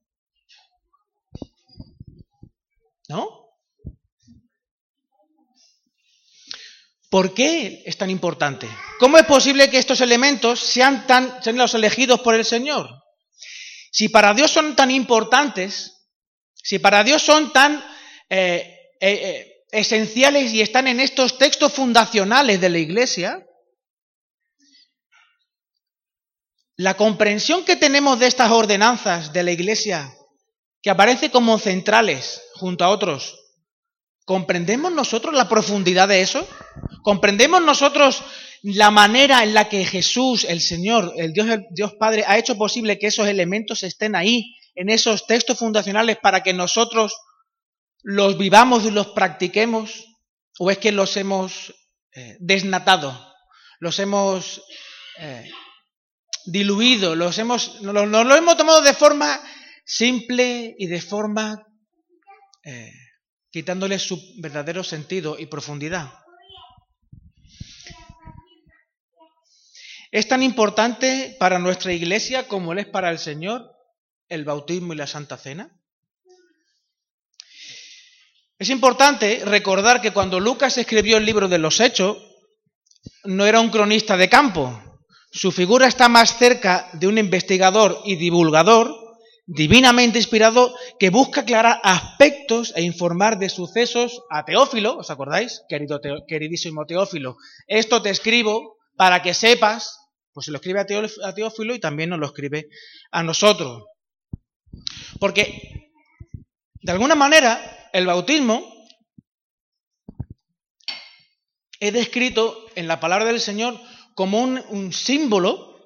¿No? 3.09 3.44
¿Por 7.15 7.33
qué 7.33 7.85
es 7.87 7.97
tan 7.97 8.11
importante? 8.11 8.69
¿Cómo 8.99 9.17
es 9.19 9.25
posible 9.25 9.71
que 9.71 9.79
estos 9.79 10.01
elementos 10.01 10.59
sean, 10.59 11.07
tan, 11.07 11.41
sean 11.45 11.57
los 11.57 11.73
elegidos 11.75 12.19
por 12.23 12.35
el 12.35 12.45
Señor? 12.45 12.91
Si 13.93 14.09
para 14.09 14.35
Dios 14.35 14.51
son 14.51 14.75
tan 14.75 14.91
importantes, 14.91 16.09
si 16.57 16.81
para 16.81 17.05
Dios 17.05 17.23
son 17.23 17.53
tan 17.53 17.77
eh, 18.29 18.91
eh, 19.01 19.13
eh, 19.13 19.65
esenciales 19.71 20.53
y 20.53 20.61
están 20.61 20.89
en 20.89 20.99
estos 20.99 21.39
textos 21.39 21.73
fundacionales 21.73 22.61
de 22.61 22.69
la 22.69 22.79
Iglesia, 22.79 23.47
la 26.77 26.97
comprensión 26.97 27.65
que 27.65 27.77
tenemos 27.77 28.19
de 28.19 28.27
estas 28.27 28.51
ordenanzas 28.51 29.33
de 29.33 29.45
la 29.45 29.53
Iglesia, 29.53 30.13
que 30.83 30.91
aparece 30.91 31.31
como 31.31 31.61
centrales 31.61 32.43
junto 32.55 32.85
a 32.85 32.89
otros, 32.89 33.44
¿comprendemos 34.25 34.93
nosotros 34.93 35.35
la 35.35 35.49
profundidad 35.49 36.09
de 36.09 36.23
eso? 36.23 36.47
¿Comprendemos 37.03 37.63
nosotros 37.63 38.23
la 38.63 38.91
manera 38.91 39.43
en 39.43 39.53
la 39.53 39.69
que 39.69 39.85
Jesús, 39.85 40.45
el 40.45 40.61
Señor, 40.61 41.13
el 41.17 41.33
Dios, 41.33 41.49
el 41.49 41.67
Dios 41.71 41.95
Padre, 41.99 42.25
ha 42.27 42.39
hecho 42.39 42.57
posible 42.57 42.99
que 42.99 43.09
esos 43.09 43.29
elementos 43.29 43.83
estén 43.83 44.17
ahí, 44.17 44.57
en 44.75 44.89
esos 44.89 45.27
textos 45.27 45.59
fundacionales, 45.59 46.17
para 46.23 46.43
que 46.43 46.55
nosotros 46.55 47.15
los 48.03 48.39
vivamos 48.39 48.85
y 48.85 48.91
los 48.91 49.09
practiquemos? 49.09 50.07
¿O 50.59 50.71
es 50.71 50.79
que 50.79 50.93
los 50.93 51.17
hemos 51.17 51.75
eh, 52.15 52.37
desnatado, 52.41 53.35
los 53.81 53.99
hemos 53.99 54.63
eh, 55.19 55.51
diluido, 56.47 57.15
los 57.15 57.37
hemos, 57.39 57.83
nos, 57.83 58.09
lo 58.09 58.37
hemos 58.37 58.57
tomado 58.57 58.81
de 58.81 58.95
forma 58.95 59.41
simple 59.85 60.75
y 60.79 60.87
de 60.87 61.01
forma 61.01 61.67
eh, 62.65 62.91
quitándole 63.55 64.01
su 64.01 64.21
verdadero 64.39 64.83
sentido 64.83 65.39
y 65.39 65.47
profundidad? 65.47 66.13
¿Es 70.11 70.27
tan 70.27 70.43
importante 70.43 71.37
para 71.39 71.61
nuestra 71.61 71.93
iglesia 71.93 72.49
como 72.49 72.75
lo 72.75 72.81
es 72.81 72.89
para 72.89 73.13
el 73.13 73.21
Señor 73.21 73.71
el 74.29 74.45
bautismo 74.45 74.93
y 74.93 74.97
la 74.97 75.07
Santa 75.07 75.37
Cena? 75.37 75.71
Es 78.59 78.71
importante 78.71 79.45
recordar 79.45 80.03
que 80.03 80.13
cuando 80.13 80.41
Lucas 80.41 80.77
escribió 80.77 81.19
el 81.19 81.25
libro 81.25 81.47
de 81.47 81.59
los 81.59 81.79
Hechos, 81.79 82.17
no 83.23 83.47
era 83.47 83.61
un 83.61 83.71
cronista 83.71 84.17
de 84.17 84.29
campo. 84.29 84.83
Su 85.31 85.53
figura 85.53 85.87
está 85.87 86.09
más 86.09 86.39
cerca 86.39 86.91
de 86.95 87.07
un 87.07 87.19
investigador 87.19 88.03
y 88.05 88.17
divulgador 88.17 89.04
divinamente 89.47 90.19
inspirado 90.19 90.75
que 90.99 91.11
busca 91.11 91.43
aclarar 91.43 91.81
aspectos 91.83 92.73
e 92.77 92.83
informar 92.83 93.39
de 93.39 93.49
sucesos 93.49 94.23
a 94.31 94.45
Teófilo, 94.45 94.97
¿os 94.97 95.11
acordáis? 95.11 95.63
Querido 95.69 96.01
queridísimo 96.27 96.87
Teófilo, 96.87 97.37
esto 97.67 98.01
te 98.03 98.11
escribo 98.11 98.77
para 98.97 99.23
que 99.23 99.35
sepas 99.35 100.05
pues 100.35 100.47
se 100.47 100.51
lo 100.51 100.57
escribe 100.57 100.81
a 100.81 101.35
Teófilo 101.35 101.75
y 101.77 101.79
también 101.79 102.11
nos 102.11 102.19
lo 102.19 102.27
escribe 102.27 102.67
a 103.13 103.23
nosotros. 103.23 103.85
Porque, 105.21 105.93
de 106.83 106.93
alguna 106.93 107.15
manera, 107.15 107.89
el 107.93 108.05
bautismo 108.05 108.69
es 111.79 111.93
descrito 111.93 112.67
en 112.75 112.89
la 112.89 112.99
palabra 112.99 113.27
del 113.27 113.41
Señor 113.41 113.81
como 114.15 114.41
un, 114.41 114.61
un 114.71 114.93
símbolo 114.93 115.79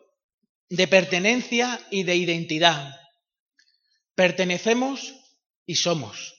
de 0.71 0.89
pertenencia 0.89 1.79
y 1.91 2.05
de 2.05 2.17
identidad. 2.17 2.95
Pertenecemos 4.19 5.15
y 5.65 5.77
somos. 5.77 6.35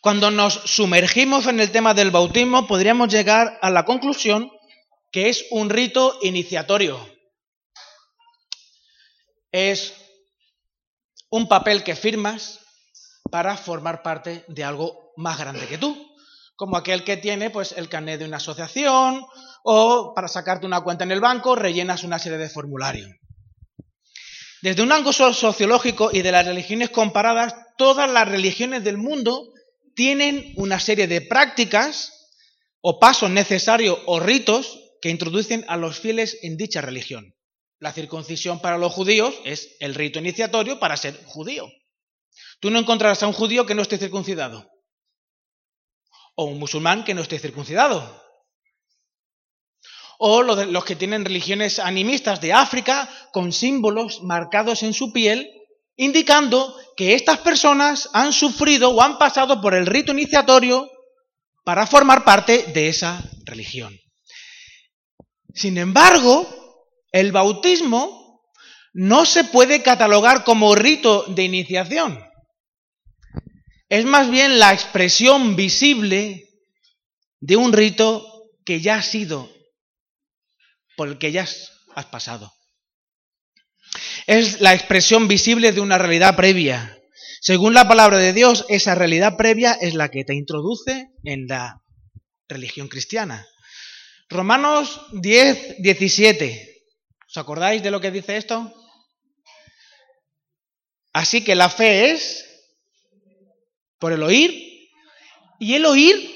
Cuando 0.00 0.30
nos 0.30 0.54
sumergimos 0.54 1.46
en 1.46 1.60
el 1.60 1.70
tema 1.72 1.92
del 1.92 2.10
bautismo, 2.10 2.66
podríamos 2.66 3.12
llegar 3.12 3.58
a 3.60 3.68
la 3.68 3.84
conclusión 3.84 4.50
que 5.12 5.28
es 5.28 5.44
un 5.50 5.68
rito 5.68 6.18
iniciatorio. 6.22 7.06
es 9.52 9.92
un 11.28 11.48
papel 11.48 11.84
que 11.84 11.94
firmas 11.94 12.60
para 13.30 13.58
formar 13.58 14.02
parte 14.02 14.46
de 14.48 14.64
algo 14.64 15.12
más 15.18 15.38
grande 15.38 15.66
que 15.66 15.76
tú, 15.76 16.14
como 16.56 16.78
aquel 16.78 17.04
que 17.04 17.18
tiene 17.18 17.50
pues 17.50 17.72
el 17.72 17.90
carnet 17.90 18.20
de 18.20 18.24
una 18.24 18.38
asociación 18.38 19.26
o 19.64 20.14
para 20.14 20.28
sacarte 20.28 20.64
una 20.64 20.80
cuenta 20.80 21.04
en 21.04 21.12
el 21.12 21.20
banco 21.20 21.56
rellenas 21.56 22.04
una 22.04 22.18
serie 22.18 22.38
de 22.38 22.48
formularios. 22.48 23.10
Desde 24.62 24.82
un 24.82 24.92
ángulo 24.92 25.32
sociológico 25.32 26.10
y 26.12 26.22
de 26.22 26.32
las 26.32 26.46
religiones 26.46 26.90
comparadas, 26.90 27.54
todas 27.78 28.10
las 28.10 28.28
religiones 28.28 28.84
del 28.84 28.98
mundo 28.98 29.52
tienen 29.94 30.52
una 30.56 30.78
serie 30.78 31.06
de 31.06 31.22
prácticas 31.22 32.30
o 32.82 32.98
pasos 32.98 33.30
necesarios 33.30 33.98
o 34.06 34.20
ritos 34.20 34.78
que 35.00 35.08
introducen 35.08 35.64
a 35.68 35.76
los 35.76 35.98
fieles 35.98 36.38
en 36.42 36.56
dicha 36.56 36.82
religión. 36.82 37.34
La 37.78 37.92
circuncisión 37.92 38.60
para 38.60 38.76
los 38.76 38.92
judíos 38.92 39.34
es 39.44 39.76
el 39.80 39.94
rito 39.94 40.18
iniciatorio 40.18 40.78
para 40.78 40.98
ser 40.98 41.18
judío. 41.24 41.66
Tú 42.60 42.70
no 42.70 42.78
encontrarás 42.78 43.22
a 43.22 43.26
un 43.26 43.32
judío 43.32 43.64
que 43.64 43.74
no 43.74 43.80
esté 43.80 43.96
circuncidado. 43.96 44.70
O 46.34 46.44
un 46.44 46.58
musulmán 46.58 47.04
que 47.04 47.14
no 47.14 47.22
esté 47.22 47.38
circuncidado. 47.38 48.22
O 50.22 50.42
los 50.42 50.84
que 50.84 50.96
tienen 50.96 51.24
religiones 51.24 51.78
animistas 51.78 52.42
de 52.42 52.52
África 52.52 53.08
con 53.32 53.52
símbolos 53.52 54.22
marcados 54.22 54.82
en 54.82 54.92
su 54.92 55.14
piel, 55.14 55.50
indicando 55.96 56.76
que 56.94 57.14
estas 57.14 57.38
personas 57.38 58.10
han 58.12 58.34
sufrido 58.34 58.90
o 58.90 59.00
han 59.00 59.16
pasado 59.16 59.62
por 59.62 59.74
el 59.74 59.86
rito 59.86 60.12
iniciatorio 60.12 60.90
para 61.64 61.86
formar 61.86 62.22
parte 62.22 62.64
de 62.74 62.88
esa 62.88 63.24
religión. 63.46 63.98
Sin 65.54 65.78
embargo, 65.78 66.46
el 67.12 67.32
bautismo 67.32 68.42
no 68.92 69.24
se 69.24 69.44
puede 69.44 69.82
catalogar 69.82 70.44
como 70.44 70.74
rito 70.74 71.24
de 71.28 71.44
iniciación. 71.44 72.22
Es 73.88 74.04
más 74.04 74.30
bien 74.30 74.58
la 74.58 74.74
expresión 74.74 75.56
visible 75.56 76.46
de 77.40 77.56
un 77.56 77.72
rito 77.72 78.50
que 78.66 78.82
ya 78.82 78.96
ha 78.96 79.02
sido, 79.02 79.50
por 81.00 81.08
el 81.08 81.16
que 81.16 81.32
ya 81.32 81.48
has 81.94 82.06
pasado. 82.10 82.52
Es 84.26 84.60
la 84.60 84.74
expresión 84.74 85.28
visible 85.28 85.72
de 85.72 85.80
una 85.80 85.96
realidad 85.96 86.36
previa. 86.36 87.00
Según 87.40 87.72
la 87.72 87.88
palabra 87.88 88.18
de 88.18 88.34
Dios, 88.34 88.66
esa 88.68 88.94
realidad 88.94 89.38
previa 89.38 89.72
es 89.72 89.94
la 89.94 90.10
que 90.10 90.24
te 90.24 90.34
introduce 90.34 91.08
en 91.24 91.46
la 91.46 91.80
religión 92.50 92.88
cristiana. 92.88 93.46
Romanos 94.28 95.00
10, 95.12 95.76
17. 95.78 96.84
¿Os 97.26 97.36
acordáis 97.38 97.82
de 97.82 97.90
lo 97.90 98.02
que 98.02 98.10
dice 98.10 98.36
esto? 98.36 98.70
Así 101.14 101.42
que 101.42 101.54
la 101.54 101.70
fe 101.70 102.10
es 102.10 102.44
por 103.98 104.12
el 104.12 104.22
oír 104.22 104.90
y 105.58 105.76
el 105.76 105.86
oír 105.86 106.30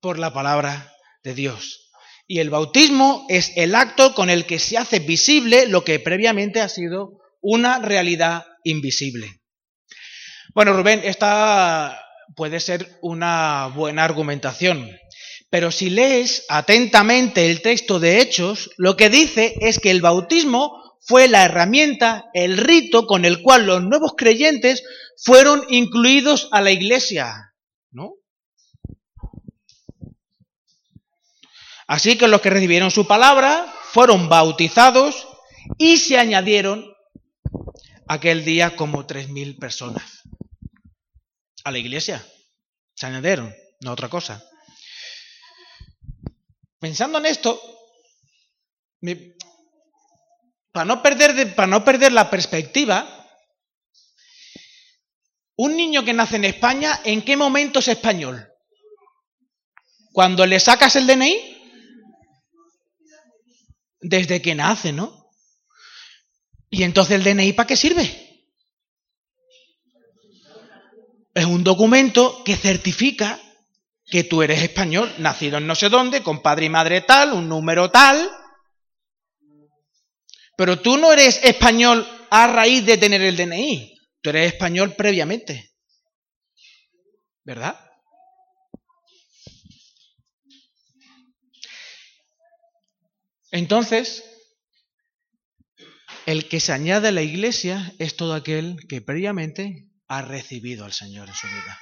por 0.00 0.18
la 0.18 0.34
palabra 0.34 0.92
de 1.22 1.34
Dios. 1.34 1.83
Y 2.26 2.38
el 2.38 2.50
bautismo 2.50 3.26
es 3.28 3.52
el 3.56 3.74
acto 3.74 4.14
con 4.14 4.30
el 4.30 4.46
que 4.46 4.58
se 4.58 4.78
hace 4.78 4.98
visible 4.98 5.66
lo 5.66 5.84
que 5.84 6.00
previamente 6.00 6.60
ha 6.60 6.68
sido 6.68 7.20
una 7.40 7.78
realidad 7.78 8.46
invisible. 8.64 9.42
Bueno, 10.54 10.72
Rubén, 10.72 11.02
esta 11.04 12.00
puede 12.34 12.60
ser 12.60 12.98
una 13.02 13.70
buena 13.74 14.04
argumentación. 14.04 14.90
Pero 15.50 15.70
si 15.70 15.90
lees 15.90 16.46
atentamente 16.48 17.50
el 17.50 17.60
texto 17.60 18.00
de 18.00 18.20
Hechos, 18.20 18.70
lo 18.76 18.96
que 18.96 19.10
dice 19.10 19.54
es 19.60 19.78
que 19.78 19.90
el 19.90 20.00
bautismo 20.00 20.98
fue 21.00 21.28
la 21.28 21.44
herramienta, 21.44 22.24
el 22.32 22.56
rito 22.56 23.06
con 23.06 23.24
el 23.24 23.42
cual 23.42 23.66
los 23.66 23.82
nuevos 23.82 24.14
creyentes 24.16 24.82
fueron 25.22 25.62
incluidos 25.68 26.48
a 26.50 26.60
la 26.60 26.70
iglesia, 26.70 27.52
¿no? 27.92 28.14
Así 31.86 32.16
que 32.16 32.28
los 32.28 32.40
que 32.40 32.50
recibieron 32.50 32.90
su 32.90 33.06
palabra 33.06 33.72
fueron 33.92 34.28
bautizados 34.28 35.28
y 35.78 35.98
se 35.98 36.18
añadieron 36.18 36.94
aquel 38.08 38.44
día 38.44 38.76
como 38.76 39.06
tres 39.06 39.28
mil 39.28 39.56
personas 39.56 40.22
a 41.64 41.70
la 41.70 41.78
iglesia. 41.78 42.24
Se 42.94 43.06
añadieron, 43.06 43.54
no 43.80 43.92
otra 43.92 44.08
cosa. 44.08 44.42
Pensando 46.78 47.18
en 47.18 47.26
esto, 47.26 47.60
para, 50.72 50.84
no 50.84 51.02
perder 51.02 51.54
para 51.54 51.66
no 51.66 51.84
perder 51.84 52.12
la 52.12 52.30
perspectiva, 52.30 53.08
un 55.56 55.76
niño 55.76 56.04
que 56.04 56.12
nace 56.12 56.36
en 56.36 56.44
España, 56.44 57.00
¿en 57.04 57.22
qué 57.22 57.36
momento 57.36 57.78
es 57.78 57.88
español? 57.88 58.48
Cuando 60.12 60.46
le 60.46 60.60
sacas 60.60 60.96
el 60.96 61.06
DNI, 61.06 61.53
desde 64.04 64.42
que 64.42 64.54
nace, 64.54 64.92
¿no? 64.92 65.30
¿Y 66.70 66.82
entonces 66.82 67.16
el 67.16 67.24
DNI 67.24 67.54
para 67.54 67.66
qué 67.66 67.76
sirve? 67.76 68.20
Es 71.32 71.44
un 71.46 71.64
documento 71.64 72.44
que 72.44 72.56
certifica 72.56 73.40
que 74.06 74.22
tú 74.22 74.42
eres 74.42 74.62
español, 74.62 75.12
nacido 75.18 75.58
en 75.58 75.66
no 75.66 75.74
sé 75.74 75.88
dónde, 75.88 76.22
con 76.22 76.42
padre 76.42 76.66
y 76.66 76.68
madre 76.68 77.00
tal, 77.00 77.32
un 77.32 77.48
número 77.48 77.90
tal. 77.90 78.30
Pero 80.56 80.80
tú 80.80 80.98
no 80.98 81.12
eres 81.12 81.42
español 81.42 82.06
a 82.30 82.46
raíz 82.46 82.84
de 82.84 82.98
tener 82.98 83.22
el 83.22 83.36
DNI, 83.36 83.98
tú 84.20 84.30
eres 84.30 84.52
español 84.52 84.94
previamente. 84.94 85.72
¿Verdad? 87.42 87.83
Entonces, 93.54 94.24
el 96.26 96.48
que 96.48 96.58
se 96.58 96.72
añade 96.72 97.06
a 97.06 97.12
la 97.12 97.22
iglesia 97.22 97.94
es 98.00 98.16
todo 98.16 98.34
aquel 98.34 98.76
que 98.88 99.00
previamente 99.00 99.86
ha 100.08 100.22
recibido 100.22 100.84
al 100.84 100.92
Señor 100.92 101.28
en 101.28 101.34
su 101.36 101.46
vida. 101.46 101.78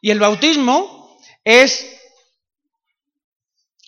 Y 0.00 0.12
el 0.12 0.18
bautismo 0.18 1.20
es 1.44 1.86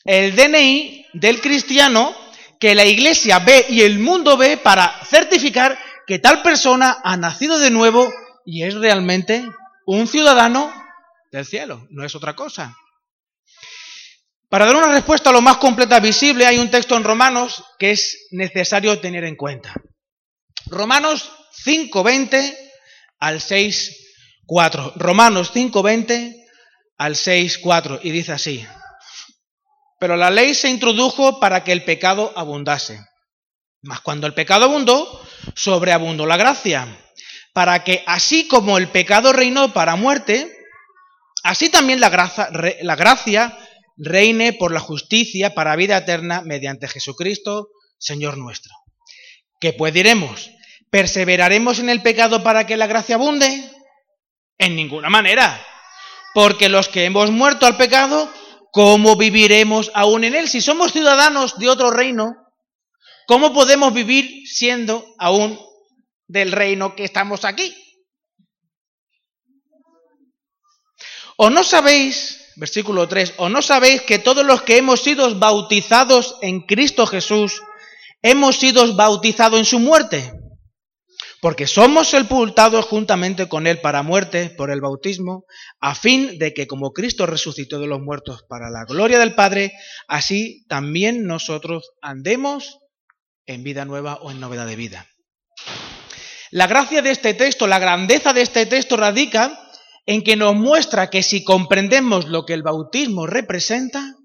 el 0.05 0.37
DNI 0.37 1.07
del 1.14 1.40
cristiano 1.40 2.14
que 2.61 2.75
la 2.75 2.85
iglesia 2.85 3.38
ve 3.38 3.64
y 3.70 3.81
el 3.81 3.99
mundo 3.99 4.37
ve 4.37 4.59
para 4.59 5.03
certificar 5.07 5.79
que 6.07 6.18
tal 6.18 6.42
persona 6.42 6.99
ha 7.03 7.16
nacido 7.16 7.59
de 7.59 7.70
nuevo 7.70 8.12
y 8.44 8.62
es 8.62 8.75
realmente 8.75 9.42
un 9.87 10.07
ciudadano 10.07 10.70
del 11.33 11.47
cielo, 11.47 11.87
no 11.88 12.05
es 12.05 12.14
otra 12.14 12.37
cosa. 12.37 12.77
Para 14.48 14.66
dar 14.66 14.76
una 14.76 14.92
respuesta 14.92 15.33
lo 15.33 15.42
más 15.42 15.57
completa 15.57 15.98
visible 16.00 16.46
hay 16.46 16.59
un 16.59 16.70
texto 16.70 16.96
en 16.96 17.04
Romanos 17.04 17.64
que 17.78 17.90
es 17.92 18.28
necesario 18.30 18.98
tener 19.00 19.24
en 19.24 19.37
cuenta. 19.37 19.74
Romanos 20.66 21.30
5.20 21.64 22.57
al 23.20 23.40
6.4. 23.40 24.92
Romanos 24.96 25.52
5.20 25.54 26.44
al 26.98 27.14
6.4 27.14 28.00
y 28.02 28.11
dice 28.11 28.33
así, 28.33 28.66
pero 29.98 30.16
la 30.16 30.30
ley 30.30 30.54
se 30.54 30.68
introdujo 30.68 31.40
para 31.40 31.64
que 31.64 31.72
el 31.72 31.85
pecado 31.85 32.33
abundase. 32.37 33.04
Mas 33.83 34.00
cuando 34.00 34.26
el 34.26 34.35
pecado 34.35 34.64
abundó, 34.64 35.20
sobreabundó 35.54 36.26
la 36.26 36.37
gracia, 36.37 36.87
para 37.52 37.85
que 37.85 38.02
así 38.07 38.48
como 38.48 38.78
el 38.78 38.88
pecado 38.88 39.33
reinó 39.33 39.72
para 39.72 39.96
muerte, 39.96 40.54
así 41.42 41.68
también 41.68 42.00
la 42.00 42.09
gracia, 42.09 42.48
la 42.83 42.96
gracia 42.96 43.59
reine 43.96 44.52
por 44.52 44.72
la 44.72 44.80
justicia 44.80 45.54
para 45.54 45.76
vida 45.76 45.98
eterna 45.98 46.42
mediante 46.42 46.88
Jesucristo, 46.88 47.68
Señor 47.98 48.37
nuestro. 48.37 48.72
¿Qué 49.61 49.72
pues 49.72 49.94
diremos? 49.94 50.50
¿Perseveraremos 50.90 51.78
en 51.78 51.88
el 51.88 52.02
pecado 52.02 52.42
para 52.42 52.66
que 52.66 52.76
la 52.76 52.87
gracia 52.87 53.16
abunde? 53.16 53.70
En 54.59 54.76
ninguna 54.76 55.11
manera. 55.11 55.64
Porque 56.35 56.68
los 56.68 56.88
que 56.88 57.04
hemos 57.04 57.30
muerto 57.30 57.66
al 57.66 57.76
pecado, 57.76 58.30
¿cómo 58.72 59.16
viviremos 59.16 59.90
aún 59.94 60.24
en 60.24 60.35
él? 60.35 60.48
Si 60.48 60.61
somos 60.61 60.92
ciudadanos 60.92 61.59
de 61.59 61.68
otro 61.68 61.90
reino, 61.90 62.35
¿cómo 63.26 63.52
podemos 63.52 63.94
vivir 63.94 64.46
siendo 64.46 65.07
aún 65.18 65.59
del 66.26 66.52
reino 66.52 66.94
que 66.96 67.04
estamos 67.04 67.44
aquí? 67.44 67.74
¿O 71.37 71.50
no 71.50 71.64
sabéis, 71.64 72.43
versículo 72.56 73.08
3, 73.08 73.34
o 73.38 73.48
no 73.48 73.62
sabéis 73.62 74.02
que 74.02 74.18
todos 74.18 74.44
los 74.44 74.62
que 74.62 74.76
hemos 74.76 75.00
sido 75.00 75.34
bautizados 75.34 76.36
en 76.42 76.60
Cristo 76.60 77.06
Jesús, 77.06 77.62
hemos 78.22 78.56
sido 78.56 78.94
bautizados 78.94 79.58
en 79.58 79.64
su 79.64 79.78
muerte? 79.78 80.32
porque 81.44 81.66
somos 81.66 82.08
sepultados 82.08 82.86
juntamente 82.86 83.50
con 83.50 83.66
Él 83.66 83.78
para 83.82 84.02
muerte 84.02 84.48
por 84.48 84.70
el 84.70 84.80
bautismo, 84.80 85.44
a 85.78 85.94
fin 85.94 86.38
de 86.38 86.54
que 86.54 86.66
como 86.66 86.94
Cristo 86.94 87.26
resucitó 87.26 87.78
de 87.78 87.86
los 87.86 88.00
muertos 88.00 88.46
para 88.48 88.70
la 88.70 88.86
gloria 88.86 89.18
del 89.18 89.34
Padre, 89.34 89.74
así 90.08 90.64
también 90.68 91.26
nosotros 91.26 91.90
andemos 92.00 92.78
en 93.44 93.62
vida 93.62 93.84
nueva 93.84 94.14
o 94.22 94.30
en 94.30 94.40
novedad 94.40 94.66
de 94.66 94.76
vida. 94.76 95.06
La 96.50 96.66
gracia 96.66 97.02
de 97.02 97.10
este 97.10 97.34
texto, 97.34 97.66
la 97.66 97.78
grandeza 97.78 98.32
de 98.32 98.40
este 98.40 98.64
texto 98.64 98.96
radica 98.96 99.63
en 100.06 100.22
que 100.22 100.36
nos 100.36 100.54
muestra 100.54 101.10
que 101.10 101.22
si 101.22 101.44
comprendemos 101.44 102.26
lo 102.26 102.44
que 102.44 102.54
el 102.54 102.62
bautismo 102.62 103.26
representa, 103.26 104.16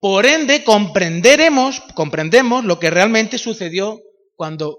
por 0.00 0.26
ende 0.26 0.64
comprenderemos, 0.64 1.80
comprendemos 1.94 2.64
lo 2.64 2.78
que 2.78 2.90
realmente 2.90 3.38
sucedió 3.38 4.00
cuando 4.36 4.78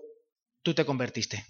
tú 0.62 0.74
te 0.74 0.86
convertiste. 0.86 1.46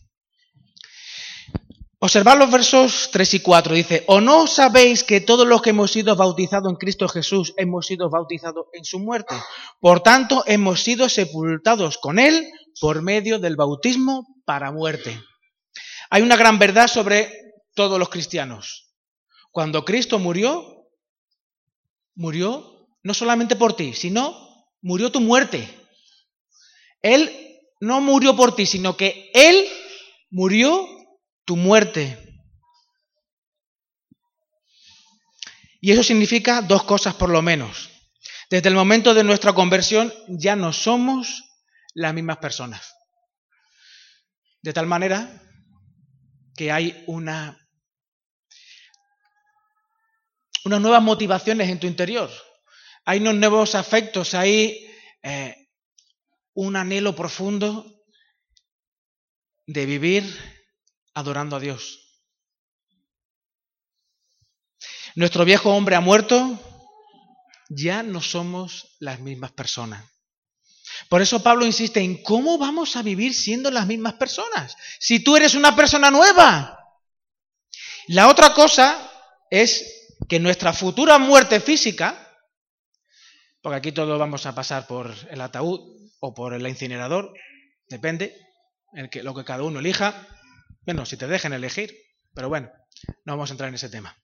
Observad 2.00 2.38
los 2.38 2.52
versos 2.52 3.10
3 3.12 3.34
y 3.34 3.40
4. 3.40 3.74
Dice, 3.74 4.04
¿o 4.08 4.22
no 4.22 4.46
sabéis 4.48 5.04
que 5.04 5.22
todos 5.22 5.48
los 5.48 5.62
que 5.62 5.72
hemos 5.72 5.92
sido 5.92 6.16
bautizados 6.16 6.70
en 6.70 6.76
Cristo 6.76 7.08
Jesús 7.08 7.54
hemos 7.58 7.88
sido 7.88 8.10
bautizados 8.10 8.68
en 8.74 8.86
su 8.86 9.00
muerte? 9.00 9.34
Por 9.80 10.02
tanto, 10.02 10.44
hemos 10.46 10.84
sido 10.84 11.10
sepultados 11.10 11.98
con 11.98 12.20
Él 12.20 12.48
por 12.80 13.02
medio 13.02 13.40
del 13.40 13.56
bautismo 13.56 14.26
para 14.46 14.72
muerte. 14.72 15.20
Hay 16.10 16.22
una 16.22 16.36
gran 16.36 16.60
verdad 16.60 16.88
sobre 16.88 17.45
todos 17.76 18.00
los 18.00 18.10
cristianos. 18.10 18.96
Cuando 19.52 19.86
Cristo 19.86 20.18
murió, 20.18 20.90
murió 22.16 22.90
no 23.04 23.14
solamente 23.14 23.56
por 23.56 23.76
ti, 23.76 23.94
sino 23.94 24.68
murió 24.82 25.12
tu 25.12 25.22
muerte. 25.22 25.70
Él 27.02 27.32
no 27.80 28.02
murió 28.02 28.36
por 28.36 28.56
ti, 28.56 28.66
sino 28.66 28.98
que 28.98 29.30
Él 29.34 29.68
murió 30.32 30.88
tu 31.46 31.56
muerte. 31.56 32.22
Y 35.80 35.92
eso 35.92 36.02
significa 36.02 36.64
dos 36.64 36.84
cosas 36.84 37.14
por 37.14 37.30
lo 37.30 37.44
menos. 37.44 37.92
Desde 38.50 38.70
el 38.70 38.76
momento 38.76 39.14
de 39.14 39.24
nuestra 39.24 39.54
conversión 39.54 40.12
ya 40.28 40.56
no 40.56 40.74
somos 40.74 41.44
las 41.94 42.14
mismas 42.14 42.38
personas. 42.38 42.96
De 44.62 44.74
tal 44.74 44.88
manera 44.88 45.42
que 46.56 46.72
hay 46.72 47.04
una, 47.06 47.65
unas 50.66 50.82
nuevas 50.82 51.02
motivaciones 51.02 51.70
en 51.70 51.80
tu 51.80 51.88
interior. 51.88 52.30
Hay 53.06 53.20
unos 53.20 53.36
nuevos 53.36 53.76
afectos, 53.76 54.34
hay 54.34 54.90
eh, 55.22 55.56
un 56.56 56.76
anhelo 56.76 57.16
profundo 57.16 58.04
de 59.68 59.86
vivir 59.86 60.24
adorando 61.14 61.56
a 61.56 61.60
Dios. 61.60 62.02
Nuestro 65.14 65.46
viejo 65.46 65.72
hombre 65.72 65.96
ha 65.96 66.02
muerto, 66.02 66.60
ya 67.70 68.02
no 68.02 68.20
somos 68.20 68.98
las 69.00 69.20
mismas 69.20 69.52
personas. 69.52 70.04
Por 71.10 71.22
eso 71.22 71.44
Pablo 71.44 71.66
insiste 71.66 72.00
en 72.00 72.24
cómo 72.24 72.58
vamos 72.58 72.96
a 72.96 73.04
vivir 73.04 73.36
siendo 73.36 73.70
las 73.70 73.86
mismas 73.86 74.16
personas, 74.16 74.76
si 75.00 75.24
tú 75.24 75.36
eres 75.36 75.54
una 75.54 75.76
persona 75.76 76.10
nueva. 76.10 76.80
La 78.08 78.30
otra 78.30 78.54
cosa 78.54 79.12
es 79.50 80.05
que 80.28 80.40
nuestra 80.40 80.74
futura 80.74 81.18
muerte 81.18 81.60
física, 81.60 82.22
porque 83.62 83.78
aquí 83.78 83.92
todos 83.92 84.18
vamos 84.20 84.46
a 84.46 84.56
pasar 84.56 84.88
por 84.88 85.14
el 85.30 85.42
ataúd 85.42 85.80
o 86.20 86.34
por 86.34 86.54
el 86.54 86.68
incinerador, 86.68 87.34
depende, 87.88 88.36
el 88.94 89.10
que, 89.10 89.24
lo 89.24 89.34
que 89.34 89.44
cada 89.44 89.64
uno 89.64 89.80
elija, 89.80 90.28
bueno, 90.82 91.06
si 91.06 91.18
te 91.18 91.28
dejan 91.28 91.54
elegir, 91.54 91.96
pero 92.34 92.50
bueno, 92.50 92.72
no 93.26 93.34
vamos 93.34 93.50
a 93.50 93.54
entrar 93.54 93.70
en 93.70 93.76
ese 93.76 93.90
tema. 93.90 94.16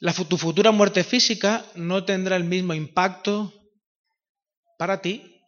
La, 0.00 0.12
tu 0.12 0.38
futura 0.38 0.70
muerte 0.70 1.02
física 1.02 1.64
no 1.74 2.04
tendrá 2.04 2.36
el 2.36 2.44
mismo 2.44 2.74
impacto 2.74 3.52
para 4.78 5.02
ti 5.02 5.42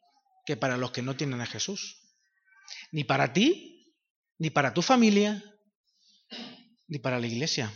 que 0.44 0.56
para 0.56 0.76
los 0.76 0.90
que 0.90 1.02
no 1.02 1.16
tienen 1.16 1.40
a 1.40 1.46
Jesús. 1.46 2.02
Ni 2.90 3.04
para 3.04 3.32
ti, 3.32 3.94
ni 4.38 4.50
para 4.50 4.74
tu 4.74 4.82
familia, 4.82 5.42
ni 6.90 6.98
para 6.98 7.20
la 7.20 7.26
iglesia. 7.28 7.72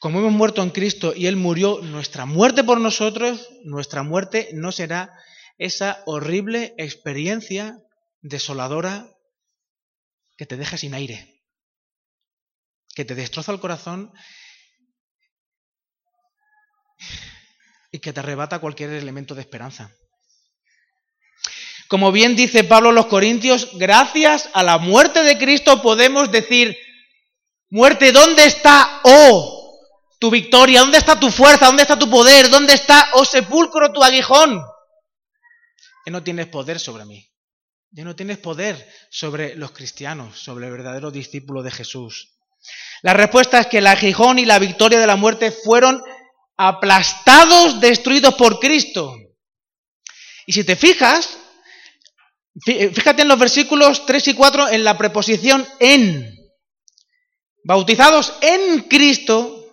Como 0.00 0.18
hemos 0.18 0.32
muerto 0.32 0.62
en 0.62 0.70
Cristo 0.70 1.12
y 1.14 1.26
Él 1.26 1.36
murió 1.36 1.80
nuestra 1.82 2.26
muerte 2.26 2.64
por 2.64 2.80
nosotros, 2.80 3.48
nuestra 3.62 4.02
muerte 4.02 4.48
no 4.54 4.72
será 4.72 5.16
esa 5.58 6.02
horrible 6.06 6.74
experiencia 6.78 7.78
desoladora 8.20 9.14
que 10.36 10.46
te 10.46 10.56
deja 10.56 10.76
sin 10.76 10.94
aire, 10.94 11.44
que 12.94 13.04
te 13.04 13.14
destroza 13.14 13.52
el 13.52 13.60
corazón 13.60 14.12
y 17.92 18.00
que 18.00 18.12
te 18.12 18.20
arrebata 18.20 18.58
cualquier 18.58 18.90
elemento 18.90 19.34
de 19.34 19.42
esperanza. 19.42 19.94
Como 21.92 22.10
bien 22.10 22.34
dice 22.34 22.64
Pablo 22.64 22.88
a 22.88 22.92
los 22.94 23.04
Corintios, 23.04 23.68
gracias 23.74 24.48
a 24.54 24.62
la 24.62 24.78
muerte 24.78 25.22
de 25.24 25.36
Cristo 25.36 25.82
podemos 25.82 26.32
decir, 26.32 26.74
muerte, 27.68 28.12
¿dónde 28.12 28.46
está, 28.46 29.02
oh, 29.04 29.78
tu 30.18 30.30
victoria? 30.30 30.80
¿Dónde 30.80 30.96
está 30.96 31.20
tu 31.20 31.28
fuerza? 31.30 31.66
¿Dónde 31.66 31.82
está 31.82 31.98
tu 31.98 32.08
poder? 32.08 32.48
¿Dónde 32.48 32.72
está, 32.72 33.10
oh 33.12 33.26
sepulcro, 33.26 33.92
tu 33.92 34.02
aguijón? 34.02 34.62
Ya 36.06 36.12
no 36.12 36.22
tienes 36.22 36.46
poder 36.46 36.80
sobre 36.80 37.04
mí. 37.04 37.28
Ya 37.90 38.04
no 38.04 38.16
tienes 38.16 38.38
poder 38.38 38.90
sobre 39.10 39.54
los 39.56 39.72
cristianos, 39.72 40.38
sobre 40.38 40.68
el 40.68 40.72
verdadero 40.72 41.10
discípulo 41.10 41.62
de 41.62 41.72
Jesús. 41.72 42.38
La 43.02 43.12
respuesta 43.12 43.60
es 43.60 43.66
que 43.66 43.78
el 43.78 43.86
aguijón 43.86 44.38
y 44.38 44.46
la 44.46 44.58
victoria 44.58 44.98
de 44.98 45.06
la 45.06 45.16
muerte 45.16 45.52
fueron 45.52 46.02
aplastados, 46.56 47.82
destruidos 47.82 48.32
por 48.36 48.60
Cristo. 48.60 49.14
Y 50.46 50.54
si 50.54 50.64
te 50.64 50.74
fijas, 50.74 51.36
fíjate 52.60 53.22
en 53.22 53.28
los 53.28 53.38
versículos 53.38 54.06
3 54.06 54.28
y 54.28 54.34
4 54.34 54.68
en 54.70 54.84
la 54.84 54.98
preposición 54.98 55.66
en. 55.78 56.36
Bautizados 57.64 58.34
en 58.40 58.80
Cristo, 58.82 59.66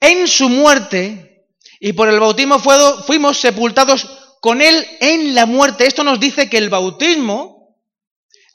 en 0.00 0.26
su 0.26 0.48
muerte, 0.48 1.46
y 1.80 1.92
por 1.92 2.08
el 2.08 2.18
bautismo 2.18 2.58
fuimos 2.58 3.38
sepultados 3.38 4.06
con 4.40 4.60
Él 4.62 4.86
en 5.00 5.34
la 5.34 5.46
muerte. 5.46 5.86
Esto 5.86 6.04
nos 6.04 6.18
dice 6.18 6.48
que 6.48 6.58
el 6.58 6.70
bautismo 6.70 7.76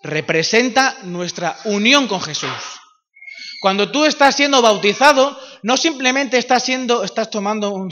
representa 0.01 0.97
nuestra 1.03 1.57
unión 1.65 2.07
con 2.07 2.21
Jesús. 2.21 2.49
Cuando 3.61 3.91
tú 3.91 4.05
estás 4.05 4.35
siendo 4.35 4.61
bautizado, 4.61 5.39
no 5.61 5.77
simplemente 5.77 6.37
estás 6.37 6.63
siendo, 6.63 7.03
estás 7.03 7.29
tomando 7.29 7.71
un, 7.71 7.89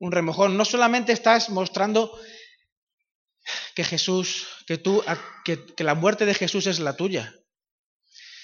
remojón, 0.00 0.56
no 0.56 0.64
solamente 0.64 1.12
estás 1.12 1.50
mostrando 1.50 2.16
que 3.74 3.82
Jesús, 3.82 4.46
que 4.70 4.78
tú, 4.78 5.02
que, 5.44 5.66
que 5.66 5.82
la 5.82 5.96
muerte 5.96 6.26
de 6.26 6.32
Jesús 6.32 6.68
es 6.68 6.78
la 6.78 6.94
tuya, 6.94 7.34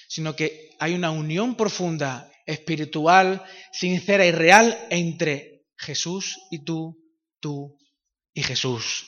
sino 0.09 0.35
que 0.35 0.71
hay 0.81 0.93
una 0.95 1.13
unión 1.13 1.55
profunda, 1.55 2.29
espiritual, 2.47 3.45
sincera 3.71 4.27
y 4.27 4.33
real 4.33 4.77
entre 4.91 5.67
Jesús 5.77 6.37
y 6.51 6.65
tú, 6.65 6.99
tú 7.39 7.79
y 8.35 8.43
Jesús. 8.43 9.07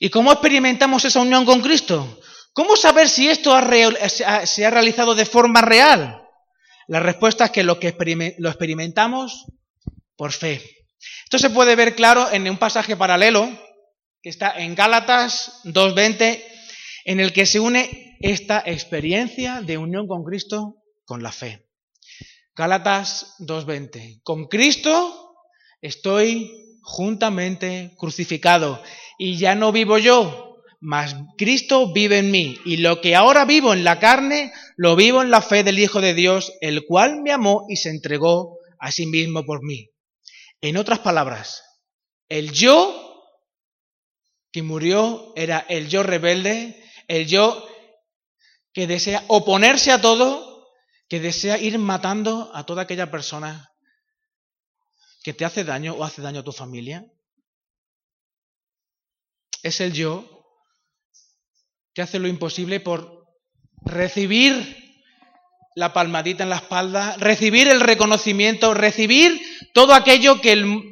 ¿Y 0.00 0.10
cómo 0.10 0.32
experimentamos 0.32 1.04
esa 1.04 1.20
unión 1.20 1.44
con 1.44 1.60
Cristo? 1.60 2.20
¿Cómo 2.52 2.74
saber 2.74 3.08
si 3.08 3.28
esto 3.28 3.52
se 4.46 4.64
ha 4.66 4.70
realizado 4.70 5.14
de 5.14 5.26
forma 5.26 5.60
real? 5.60 6.22
La 6.88 6.98
respuesta 6.98 7.44
es 7.44 7.50
que 7.52 7.62
lo, 7.62 7.78
que 7.78 7.94
lo 8.38 8.48
experimentamos 8.48 9.44
por 10.16 10.32
fe. 10.32 10.88
Esto 11.22 11.38
se 11.38 11.50
puede 11.50 11.76
ver 11.76 11.94
claro 11.94 12.32
en 12.32 12.50
un 12.50 12.58
pasaje 12.58 12.96
paralelo 12.96 13.65
que 14.26 14.30
está 14.30 14.58
en 14.58 14.74
Gálatas 14.74 15.60
2.20, 15.66 16.42
en 17.04 17.20
el 17.20 17.32
que 17.32 17.46
se 17.46 17.60
une 17.60 18.16
esta 18.18 18.60
experiencia 18.66 19.62
de 19.62 19.78
unión 19.78 20.08
con 20.08 20.24
Cristo 20.24 20.82
con 21.04 21.22
la 21.22 21.30
fe. 21.30 21.68
Gálatas 22.56 23.36
2.20. 23.38 24.22
Con 24.24 24.48
Cristo 24.48 25.36
estoy 25.80 26.50
juntamente 26.82 27.94
crucificado. 27.96 28.82
Y 29.16 29.36
ya 29.36 29.54
no 29.54 29.70
vivo 29.70 29.96
yo, 29.96 30.56
mas 30.80 31.14
Cristo 31.38 31.92
vive 31.92 32.18
en 32.18 32.32
mí. 32.32 32.58
Y 32.64 32.78
lo 32.78 33.00
que 33.00 33.14
ahora 33.14 33.44
vivo 33.44 33.72
en 33.74 33.84
la 33.84 34.00
carne, 34.00 34.52
lo 34.74 34.96
vivo 34.96 35.22
en 35.22 35.30
la 35.30 35.40
fe 35.40 35.62
del 35.62 35.78
Hijo 35.78 36.00
de 36.00 36.14
Dios, 36.14 36.52
el 36.60 36.84
cual 36.84 37.22
me 37.22 37.30
amó 37.30 37.64
y 37.68 37.76
se 37.76 37.90
entregó 37.90 38.58
a 38.80 38.90
sí 38.90 39.06
mismo 39.06 39.44
por 39.44 39.62
mí. 39.62 39.90
En 40.60 40.76
otras 40.78 40.98
palabras, 40.98 41.62
el 42.28 42.50
yo 42.50 43.05
que 44.56 44.62
murió 44.62 45.34
era 45.36 45.66
el 45.68 45.90
yo 45.90 46.02
rebelde, 46.02 46.82
el 47.08 47.26
yo 47.26 47.68
que 48.72 48.86
desea 48.86 49.22
oponerse 49.28 49.92
a 49.92 50.00
todo, 50.00 50.72
que 51.10 51.20
desea 51.20 51.58
ir 51.58 51.78
matando 51.78 52.50
a 52.54 52.64
toda 52.64 52.84
aquella 52.84 53.10
persona 53.10 53.70
que 55.22 55.34
te 55.34 55.44
hace 55.44 55.62
daño 55.62 55.92
o 55.92 56.04
hace 56.04 56.22
daño 56.22 56.40
a 56.40 56.42
tu 56.42 56.52
familia? 56.52 57.04
Es 59.62 59.82
el 59.82 59.92
yo 59.92 60.24
que 61.92 62.00
hace 62.00 62.18
lo 62.18 62.26
imposible 62.26 62.80
por 62.80 63.26
recibir 63.82 65.04
la 65.74 65.92
palmadita 65.92 66.44
en 66.44 66.48
la 66.48 66.56
espalda, 66.56 67.14
recibir 67.18 67.68
el 67.68 67.82
reconocimiento, 67.82 68.72
recibir 68.72 69.38
todo 69.74 69.92
aquello 69.92 70.40
que 70.40 70.52
el, 70.52 70.82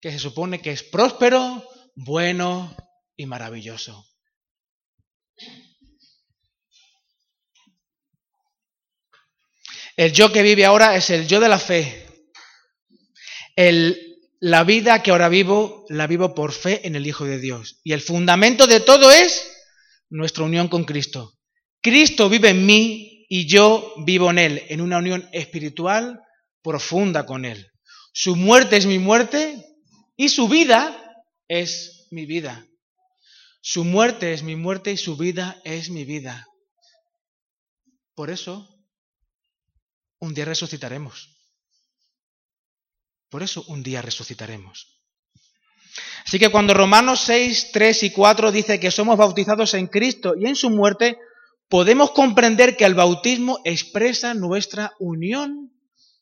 que 0.00 0.12
se 0.12 0.20
supone 0.20 0.62
que 0.62 0.70
es 0.70 0.84
próspero, 0.84 1.68
bueno 1.94 2.74
y 3.16 3.26
maravilloso. 3.26 4.06
El 9.96 10.12
yo 10.12 10.32
que 10.32 10.42
vive 10.42 10.64
ahora 10.64 10.96
es 10.96 11.10
el 11.10 11.26
yo 11.26 11.40
de 11.40 11.48
la 11.48 11.58
fe. 11.58 12.06
El, 13.56 14.18
la 14.40 14.64
vida 14.64 15.02
que 15.02 15.10
ahora 15.10 15.28
vivo, 15.28 15.84
la 15.88 16.06
vivo 16.06 16.34
por 16.34 16.52
fe 16.52 16.86
en 16.86 16.96
el 16.96 17.06
Hijo 17.06 17.24
de 17.24 17.38
Dios. 17.38 17.80
Y 17.84 17.92
el 17.92 18.00
fundamento 18.00 18.66
de 18.66 18.80
todo 18.80 19.10
es 19.12 19.52
nuestra 20.08 20.44
unión 20.44 20.68
con 20.68 20.84
Cristo. 20.84 21.34
Cristo 21.82 22.28
vive 22.28 22.50
en 22.50 22.64
mí 22.64 23.26
y 23.28 23.46
yo 23.46 23.94
vivo 24.04 24.30
en 24.30 24.38
Él, 24.38 24.62
en 24.68 24.80
una 24.80 24.98
unión 24.98 25.28
espiritual 25.32 26.20
profunda 26.62 27.26
con 27.26 27.44
Él. 27.44 27.70
Su 28.12 28.36
muerte 28.36 28.76
es 28.76 28.86
mi 28.86 28.98
muerte 28.98 29.64
y 30.16 30.28
su 30.28 30.48
vida 30.48 31.01
es 31.48 32.08
mi 32.10 32.26
vida. 32.26 32.66
Su 33.60 33.84
muerte 33.84 34.32
es 34.32 34.42
mi 34.42 34.56
muerte 34.56 34.92
y 34.92 34.96
su 34.96 35.16
vida 35.16 35.60
es 35.64 35.90
mi 35.90 36.04
vida. 36.04 36.46
Por 38.14 38.30
eso, 38.30 38.68
un 40.18 40.34
día 40.34 40.44
resucitaremos. 40.44 41.32
Por 43.30 43.42
eso 43.42 43.64
un 43.68 43.82
día 43.82 44.02
resucitaremos. 44.02 45.00
Así 46.26 46.38
que 46.38 46.50
cuando 46.50 46.74
Romanos 46.74 47.20
6, 47.20 47.70
3 47.72 48.02
y 48.04 48.10
4 48.10 48.52
dice 48.52 48.78
que 48.78 48.90
somos 48.90 49.16
bautizados 49.16 49.74
en 49.74 49.86
Cristo 49.86 50.34
y 50.38 50.46
en 50.46 50.56
su 50.56 50.70
muerte, 50.70 51.18
podemos 51.68 52.10
comprender 52.10 52.76
que 52.76 52.84
el 52.84 52.94
bautismo 52.94 53.60
expresa 53.64 54.34
nuestra 54.34 54.92
unión 54.98 55.72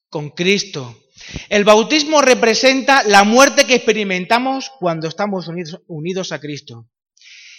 con 0.09 0.31
Cristo. 0.31 0.97
El 1.49 1.65
bautismo 1.65 2.21
representa 2.23 3.03
la 3.05 3.25
muerte 3.25 3.67
que 3.67 3.75
experimentamos 3.75 4.71
cuando 4.79 5.09
estamos 5.09 5.49
unidos, 5.87 6.33
a 6.33 6.41
Cristo. 6.41 6.89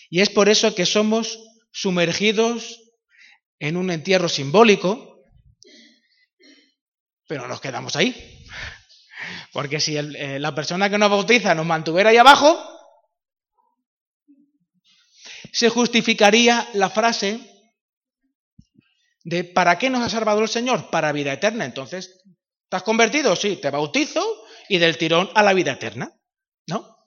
Y 0.10 0.21
es 0.21 0.30
por 0.30 0.50
eso 0.50 0.76
que 0.76 0.86
somos 0.86 1.39
sumergidos 1.71 2.82
en 3.60 3.78
un 3.78 3.91
entierro 3.91 4.28
simbólico, 4.28 5.24
pero 7.28 7.47
nos 7.47 7.62
quedamos 7.62 7.95
ahí. 7.95 8.45
Porque 9.54 9.80
si 9.80 9.97
eh, 9.97 10.39
la 10.39 10.54
persona 10.56 10.89
que 10.89 10.97
nos 10.97 11.10
bautiza 11.10 11.56
nos 11.56 11.65
mantuviera 11.65 12.10
ahí 12.10 12.17
abajo, 12.17 12.58
se 15.52 15.69
justificaría 15.69 16.67
la 16.74 16.89
frase 16.89 17.39
de 19.24 19.43
¿para 19.43 19.78
qué 19.78 19.89
nos 19.89 20.02
ha 20.02 20.10
salvado 20.10 20.41
el 20.41 20.50
Señor? 20.50 20.89
Para 20.89 21.12
vida 21.12 21.34
eterna. 21.34 21.65
Entonces, 21.65 22.21
¿te 22.72 22.78
has 22.78 22.84
convertido? 22.84 23.36
Sí, 23.36 23.58
te 23.58 23.70
bautizo 23.70 24.24
y 24.70 24.78
del 24.78 24.98
tirón 24.98 25.30
a 25.36 25.44
la 25.44 25.54
vida 25.54 25.74
eterna. 25.74 26.10
¿No? 26.68 26.98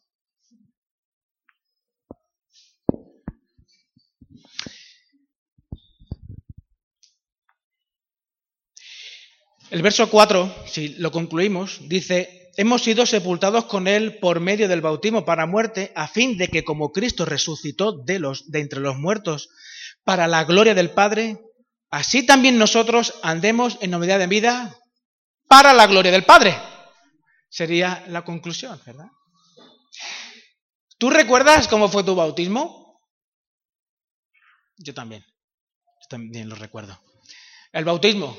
El 9.71 9.81
verso 9.81 10.11
4, 10.11 10.55
si 10.67 10.89
lo 10.97 11.11
concluimos, 11.11 11.81
dice, 11.89 12.53
hemos 12.59 12.83
sido 12.83 13.07
sepultados 13.07 13.65
con 13.65 13.89
él 13.89 14.19
por 14.19 14.41
medio 14.41 14.69
del 14.69 14.83
bautismo 14.83 15.25
para 15.25 15.47
muerte, 15.47 15.93
a 15.97 16.07
fin 16.09 16.37
de 16.37 16.49
que 16.49 16.63
como 16.63 16.93
Cristo 16.93 17.25
resucitó 17.25 17.93
de, 18.05 18.19
los, 18.19 18.51
de 18.51 18.61
entre 18.61 18.81
los 18.81 18.97
muertos 18.97 19.49
para 20.05 20.29
la 20.29 20.45
gloria 20.45 20.75
del 20.75 20.91
Padre, 20.91 21.39
así 21.91 22.27
también 22.27 22.59
nosotros 22.59 23.15
andemos 23.23 23.79
en 23.81 23.93
novedad 23.93 24.19
de 24.19 24.27
vida 24.27 24.77
para 25.49 25.73
la 25.73 25.87
gloria 25.87 26.13
del 26.13 26.25
Padre. 26.25 26.57
Sería 27.49 28.05
la 28.09 28.25
conclusión, 28.25 28.81
¿verdad? 28.85 29.09
¿Tú 30.99 31.11
recuerdas 31.11 31.69
cómo 31.69 31.89
fue 31.89 32.05
tu 32.05 32.15
bautismo? 32.15 33.01
Yo 34.77 34.95
también. 34.95 35.25
También 36.09 36.49
lo 36.49 36.57
recuerdo. 36.57 37.01
El 37.73 37.85
bautismo, 37.85 38.37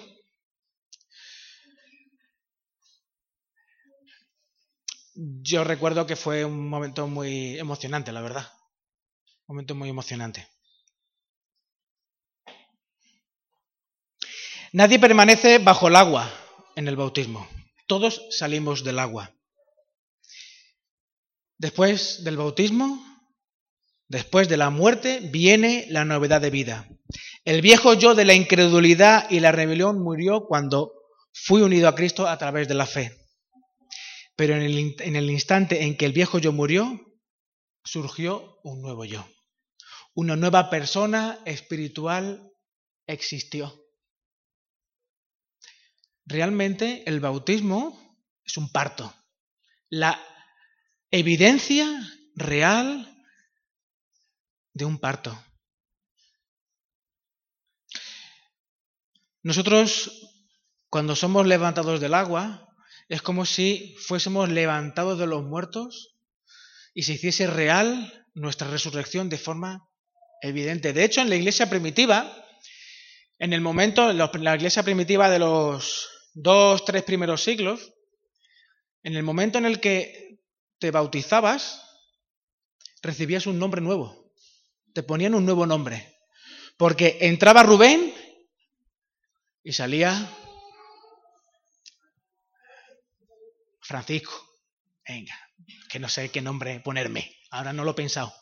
Yo 5.18 5.64
recuerdo 5.64 6.06
que 6.06 6.18
fue 6.18 6.44
un 6.44 6.68
momento 6.68 7.08
muy 7.08 7.58
emocionante, 7.58 8.12
la 8.12 8.20
verdad. 8.20 8.52
Un 9.48 9.56
momento 9.56 9.74
muy 9.74 9.88
emocionante. 9.88 10.46
Nadie 14.74 15.00
permanece 15.00 15.60
bajo 15.60 15.88
el 15.88 15.96
agua 15.96 16.45
en 16.76 16.88
el 16.88 16.96
bautismo. 16.96 17.48
Todos 17.88 18.28
salimos 18.32 18.84
del 18.84 19.00
agua. 19.00 19.34
Después 21.58 22.24
del 22.24 22.38
bautismo, 22.38 23.04
después 24.08 24.50
de 24.50 24.58
la 24.58 24.70
muerte, 24.70 25.20
viene 25.32 25.86
la 25.90 26.06
novedad 26.06 26.42
de 26.42 26.50
vida. 26.50 26.88
El 27.46 27.62
viejo 27.62 27.94
yo 27.94 28.16
de 28.16 28.26
la 28.26 28.34
incredulidad 28.34 29.30
y 29.30 29.40
la 29.40 29.52
rebelión 29.52 30.02
murió 30.02 30.46
cuando 30.48 30.92
fui 31.32 31.62
unido 31.62 31.88
a 31.88 31.96
Cristo 31.96 32.28
a 32.28 32.38
través 32.38 32.68
de 32.68 32.74
la 32.74 32.86
fe. 32.86 33.16
Pero 34.36 34.56
en 34.56 34.64
el, 35.16 35.30
instante 35.30 35.84
en 35.84 35.96
que 35.96 36.06
el 36.06 36.12
viejo 36.12 36.40
yo 36.40 36.52
murió, 36.52 37.00
surgió 37.84 38.60
un 38.64 38.82
nuevo 38.82 39.06
yo. 39.06 39.26
Una 40.14 40.36
nueva 40.36 40.70
persona 40.70 41.40
espiritual 41.46 42.52
existió. 43.08 43.85
Realmente 46.26 47.04
el 47.06 47.20
bautismo 47.20 48.18
es 48.44 48.58
un 48.58 48.72
parto. 48.72 49.14
La 49.90 50.20
evidencia 51.12 51.88
real 52.36 53.24
de 54.74 54.86
un 54.86 55.00
parto. 55.00 55.40
Nosotros, 59.44 60.12
cuando 60.90 61.16
somos 61.16 61.46
levantados 61.46 62.02
del 62.02 62.16
agua, 62.16 62.68
es 63.08 63.22
como 63.22 63.46
si 63.46 63.96
fuésemos 64.00 64.50
levantados 64.50 65.20
de 65.20 65.28
los 65.28 65.44
muertos 65.44 66.16
y 66.96 67.04
se 67.04 67.14
hiciese 67.14 67.46
real 67.46 68.26
nuestra 68.34 68.68
resurrección 68.68 69.30
de 69.30 69.38
forma 69.38 69.88
evidente. 70.42 70.94
De 70.94 71.04
hecho, 71.04 71.22
en 71.22 71.30
la 71.30 71.36
iglesia 71.36 71.70
primitiva, 71.70 72.36
en 73.38 73.54
el 73.54 73.62
momento, 73.62 74.10
en 74.10 74.18
la 74.18 74.56
iglesia 74.56 74.82
primitiva 74.82 75.30
de 75.30 75.40
los 75.40 76.15
dos, 76.36 76.86
tres 76.86 77.04
primeros 77.04 77.44
siglos, 77.44 77.94
en 79.02 79.16
el 79.16 79.24
momento 79.24 79.58
en 79.58 79.66
el 79.66 79.80
que 79.80 80.40
te 80.78 80.92
bautizabas, 80.92 81.82
recibías 83.02 83.48
un 83.48 83.58
nombre 83.58 83.82
nuevo. 83.82 84.34
Te 84.94 85.02
ponían 85.02 85.34
un 85.34 85.46
nuevo 85.46 85.66
nombre. 85.66 86.20
Porque 86.78 87.18
entraba 87.22 87.64
Rubén 87.64 88.14
y 89.64 89.72
salía 89.72 90.30
Francisco. 93.80 94.34
Venga, 95.08 95.36
que 95.90 96.00
no 96.00 96.10
sé 96.10 96.30
qué 96.30 96.42
nombre 96.42 96.80
ponerme. 96.82 97.38
Ahora 97.52 97.72
no 97.72 97.84
lo 97.84 97.92
he 97.92 97.96
pensado. 97.96 98.34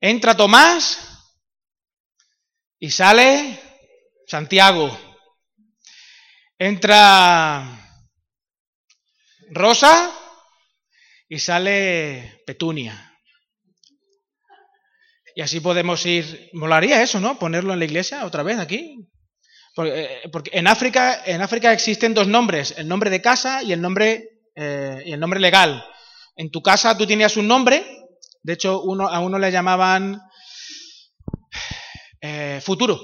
Entra 0.00 0.36
Tomás 0.36 0.98
y 2.78 2.90
sale 2.90 3.60
Santiago. 4.26 5.07
Entra 6.58 7.88
Rosa 9.50 10.12
y 11.28 11.38
sale 11.38 12.42
Petunia. 12.46 13.14
Y 15.36 15.40
así 15.40 15.60
podemos 15.60 16.04
ir. 16.04 16.50
Molaría 16.52 17.00
eso, 17.00 17.20
¿no? 17.20 17.38
Ponerlo 17.38 17.72
en 17.72 17.78
la 17.78 17.84
iglesia 17.84 18.24
otra 18.24 18.42
vez 18.42 18.58
aquí. 18.58 19.08
Eh, 19.84 20.22
porque, 20.32 20.50
en, 20.52 20.66
África, 20.66 21.22
en 21.24 21.40
África 21.40 21.72
existen 21.72 22.12
dos 22.12 22.26
nombres, 22.26 22.74
el 22.76 22.88
nombre 22.88 23.10
de 23.10 23.22
casa 23.22 23.62
y 23.62 23.72
el 23.72 23.80
nombre, 23.80 24.40
eh, 24.56 25.04
y 25.06 25.12
el 25.12 25.20
nombre 25.20 25.38
legal. 25.38 25.84
En 26.34 26.50
tu 26.50 26.60
casa 26.60 26.98
tú 26.98 27.06
tenías 27.06 27.36
un 27.36 27.46
nombre, 27.46 27.86
de 28.42 28.52
hecho 28.52 28.82
uno, 28.82 29.06
a 29.06 29.20
uno 29.20 29.38
le 29.38 29.52
llamaban 29.52 30.20
eh, 32.20 32.60
futuro. 32.64 33.00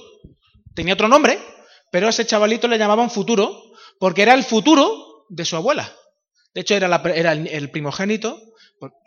Tenía 0.74 0.94
otro 0.94 1.06
nombre, 1.06 1.38
pero 1.94 2.08
ese 2.08 2.26
chavalito 2.26 2.66
le 2.66 2.76
llamaban 2.76 3.08
futuro 3.08 3.70
porque 4.00 4.22
era 4.22 4.34
el 4.34 4.42
futuro 4.42 5.26
de 5.28 5.44
su 5.44 5.54
abuela. 5.54 5.94
De 6.52 6.62
hecho 6.62 6.74
era, 6.74 6.88
era 7.14 7.30
el 7.30 7.70
primogénito 7.70 8.36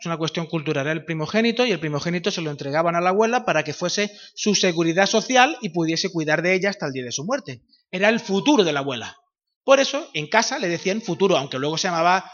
es 0.00 0.06
una 0.06 0.16
cuestión 0.16 0.46
cultural, 0.46 0.86
era 0.86 0.92
el 0.94 1.04
primogénito 1.04 1.66
y 1.66 1.70
el 1.70 1.80
primogénito 1.80 2.30
se 2.30 2.40
lo 2.40 2.50
entregaban 2.50 2.96
a 2.96 3.02
la 3.02 3.10
abuela 3.10 3.44
para 3.44 3.62
que 3.62 3.74
fuese 3.74 4.10
su 4.34 4.54
seguridad 4.54 5.04
social 5.04 5.58
y 5.60 5.68
pudiese 5.68 6.10
cuidar 6.10 6.40
de 6.40 6.54
ella 6.54 6.70
hasta 6.70 6.86
el 6.86 6.92
día 6.92 7.04
de 7.04 7.12
su 7.12 7.26
muerte. 7.26 7.60
Era 7.90 8.08
el 8.08 8.20
futuro 8.20 8.64
de 8.64 8.72
la 8.72 8.80
abuela. 8.80 9.18
Por 9.64 9.80
eso 9.80 10.08
en 10.14 10.26
casa 10.26 10.58
le 10.58 10.68
decían 10.68 11.02
futuro, 11.02 11.36
aunque 11.36 11.58
luego 11.58 11.76
se 11.76 11.88
llamaba 11.88 12.24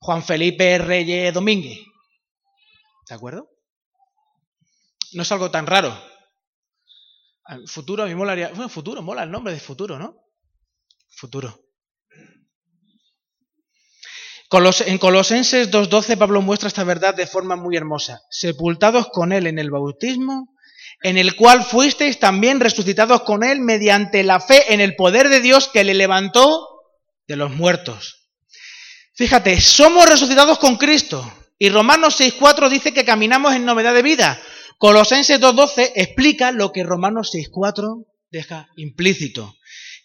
Juan 0.00 0.24
Felipe 0.24 0.78
Reyes 0.78 1.32
Domínguez. 1.32 1.78
¿De 3.08 3.14
acuerdo? 3.14 3.48
No 5.12 5.22
es 5.22 5.30
algo 5.30 5.52
tan 5.52 5.68
raro. 5.68 6.11
Futuro 7.66 8.02
a 8.02 8.06
mí 8.06 8.14
molaría. 8.14 8.48
Bueno, 8.48 8.68
futuro, 8.68 9.02
mola 9.02 9.22
el 9.22 9.30
nombre 9.30 9.52
de 9.52 9.60
futuro, 9.60 9.98
¿no? 9.98 10.16
Futuro. 11.10 11.62
En 14.84 14.98
Colosenses 14.98 15.70
2.12 15.70 16.18
Pablo 16.18 16.42
muestra 16.42 16.68
esta 16.68 16.84
verdad 16.84 17.14
de 17.14 17.26
forma 17.26 17.56
muy 17.56 17.74
hermosa. 17.74 18.20
Sepultados 18.30 19.08
con 19.08 19.32
Él 19.32 19.46
en 19.46 19.58
el 19.58 19.70
bautismo, 19.70 20.54
en 21.02 21.16
el 21.16 21.36
cual 21.36 21.64
fuisteis 21.64 22.18
también 22.18 22.60
resucitados 22.60 23.22
con 23.22 23.44
Él 23.44 23.60
mediante 23.60 24.22
la 24.22 24.40
fe 24.40 24.74
en 24.74 24.82
el 24.82 24.94
poder 24.94 25.30
de 25.30 25.40
Dios 25.40 25.70
que 25.72 25.84
le 25.84 25.94
levantó 25.94 26.68
de 27.26 27.36
los 27.36 27.50
muertos. 27.50 28.28
Fíjate, 29.14 29.58
somos 29.58 30.06
resucitados 30.06 30.58
con 30.58 30.76
Cristo. 30.76 31.32
Y 31.58 31.70
Romanos 31.70 32.20
6.4 32.20 32.68
dice 32.68 32.92
que 32.92 33.06
caminamos 33.06 33.54
en 33.54 33.64
novedad 33.64 33.94
de 33.94 34.02
vida. 34.02 34.38
Colosenses 34.82 35.40
2.12 35.40 35.92
explica 35.94 36.50
lo 36.50 36.72
que 36.72 36.82
Romanos 36.82 37.30
6.4 37.32 38.04
deja 38.32 38.68
implícito. 38.74 39.54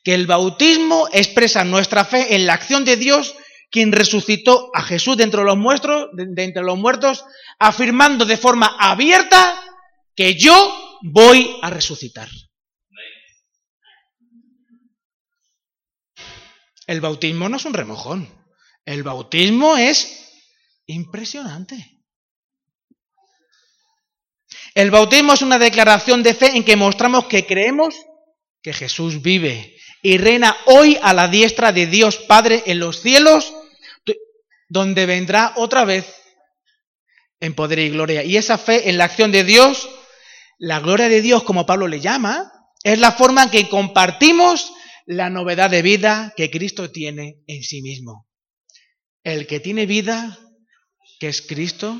Que 0.03 0.13
el 0.13 0.27
bautismo 0.27 1.07
expresa 1.11 1.63
nuestra 1.63 2.05
fe 2.05 2.35
en 2.35 2.45
la 2.45 2.53
acción 2.53 2.85
de 2.85 2.95
Dios 2.95 3.33
quien 3.71 3.91
resucitó 3.91 4.69
a 4.75 4.83
Jesús 4.83 5.17
de 5.17 5.25
muertos, 5.57 6.09
de 6.13 6.43
entre 6.43 6.61
los 6.61 6.77
muertos, 6.77 7.25
afirmando 7.57 8.23
de 8.23 8.37
forma 8.37 8.67
abierta 8.79 9.59
que 10.15 10.35
yo 10.35 10.99
voy 11.01 11.57
a 11.63 11.71
resucitar. 11.71 12.29
El 16.85 17.01
bautismo 17.01 17.49
no 17.49 17.57
es 17.57 17.65
un 17.65 17.73
remojón. 17.73 18.29
El 18.85 19.01
bautismo 19.01 19.75
es 19.75 20.35
impresionante. 20.85 21.96
El 24.77 24.91
bautismo 24.91 25.33
es 25.33 25.41
una 25.41 25.57
declaración 25.57 26.21
de 26.21 26.35
fe 26.35 26.55
en 26.55 26.63
que 26.63 26.75
mostramos 26.75 27.25
que 27.25 27.47
creemos 27.47 27.95
que 28.61 28.73
Jesús 28.73 29.23
vive 29.23 29.75
y 30.03 30.19
reina 30.19 30.55
hoy 30.67 30.99
a 31.01 31.15
la 31.15 31.27
diestra 31.27 31.71
de 31.71 31.87
Dios 31.87 32.17
Padre 32.17 32.61
en 32.67 32.77
los 32.77 33.01
cielos, 33.01 33.55
donde 34.69 35.07
vendrá 35.07 35.53
otra 35.55 35.83
vez 35.83 36.05
en 37.39 37.55
poder 37.55 37.79
y 37.79 37.89
gloria. 37.89 38.23
Y 38.23 38.37
esa 38.37 38.59
fe 38.59 38.87
en 38.91 38.99
la 38.99 39.05
acción 39.05 39.31
de 39.31 39.43
Dios, 39.43 39.89
la 40.59 40.79
gloria 40.79 41.09
de 41.09 41.23
Dios, 41.23 41.41
como 41.41 41.65
Pablo 41.65 41.87
le 41.87 41.99
llama, 41.99 42.51
es 42.83 42.99
la 42.99 43.13
forma 43.13 43.45
en 43.45 43.49
que 43.49 43.69
compartimos 43.69 44.71
la 45.07 45.31
novedad 45.31 45.71
de 45.71 45.81
vida 45.81 46.35
que 46.37 46.51
Cristo 46.51 46.91
tiene 46.91 47.37
en 47.47 47.63
sí 47.63 47.81
mismo. 47.81 48.27
El 49.23 49.47
que 49.47 49.59
tiene 49.59 49.87
vida, 49.87 50.37
que 51.19 51.29
es 51.29 51.41
Cristo, 51.41 51.99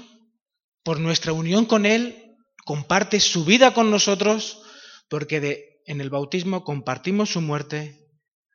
por 0.84 1.00
nuestra 1.00 1.34
unión 1.34 1.66
con 1.66 1.88
Él, 1.88 2.24
comparte 2.68 3.22
su 3.22 3.46
vida 3.46 3.74
con 3.74 3.90
nosotros, 3.90 4.62
porque 5.08 5.80
en 5.86 6.02
el 6.02 6.10
bautismo 6.10 6.66
compartimos 6.66 7.30
su 7.32 7.40
muerte 7.40 8.10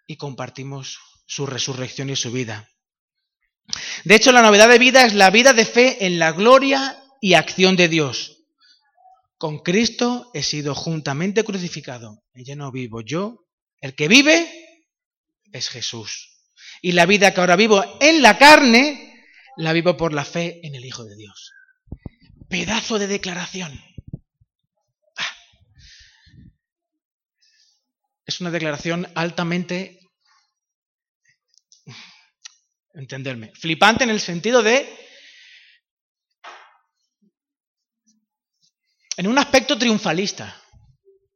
y 0.07 0.19
compartimos 0.19 0.99
su 1.27 1.47
resurrección 1.47 2.11
y 2.11 2.17
su 2.17 2.31
vida. 2.31 2.69
De 4.05 4.15
hecho, 4.15 4.31
la 4.31 4.43
novedad 4.43 4.69
de 4.69 4.79
vida 4.79 5.07
es 5.07 5.15
la 5.15 5.31
vida 5.31 5.55
de 5.55 5.65
fe 5.65 6.05
en 6.05 6.19
la 6.19 6.33
gloria 6.33 7.03
y 7.23 7.33
acción 7.33 7.75
de 7.75 7.89
Dios. 7.89 8.45
Con 9.39 9.61
Cristo 9.61 10.31
he 10.35 10.43
sido 10.43 10.75
juntamente 10.75 11.43
crucificado. 11.43 12.23
Y 12.35 12.45
ya 12.45 12.55
no 12.55 12.71
vivo 12.71 13.01
yo. 13.01 13.47
El 13.81 13.95
que 13.95 14.09
vive 14.09 14.47
es 15.53 15.71
Jesús. 15.71 16.45
Y 16.83 16.93
la 16.93 17.07
vida 17.07 17.33
que 17.33 17.41
ahora 17.41 17.57
vivo 17.57 17.83
en 17.99 18.21
la 18.21 18.37
carne, 18.37 19.25
la 19.57 19.73
vivo 19.73 19.97
por 19.97 20.13
la 20.13 20.27
fe 20.27 20.61
en 20.65 20.75
el 20.75 20.85
Hijo 20.85 21.03
de 21.05 21.17
Dios. 21.17 21.53
Pedazo 22.51 22.99
de 22.99 23.07
declaración. 23.07 23.92
Es 28.25 28.41
una 28.41 28.51
declaración 28.51 29.07
altamente, 29.15 30.01
entenderme, 32.95 33.53
flipante 33.55 34.05
en 34.05 34.11
el 34.11 34.21
sentido 34.21 34.63
de, 34.63 34.89
en 39.17 39.27
un 39.27 39.39
aspecto 39.39 39.79
triunfalista. 39.79 40.61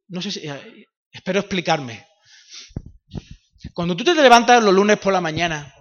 No 0.09 0.21
sé 0.21 0.31
si, 0.31 0.47
eh, 0.47 0.85
espero 1.11 1.39
explicarme. 1.39 2.07
Cuando 3.73 3.95
tú 3.95 4.03
te 4.03 4.15
levantas 4.15 4.63
los 4.63 4.73
lunes 4.73 4.97
por 4.97 5.11
la 5.11 5.21
mañana, 5.21 5.73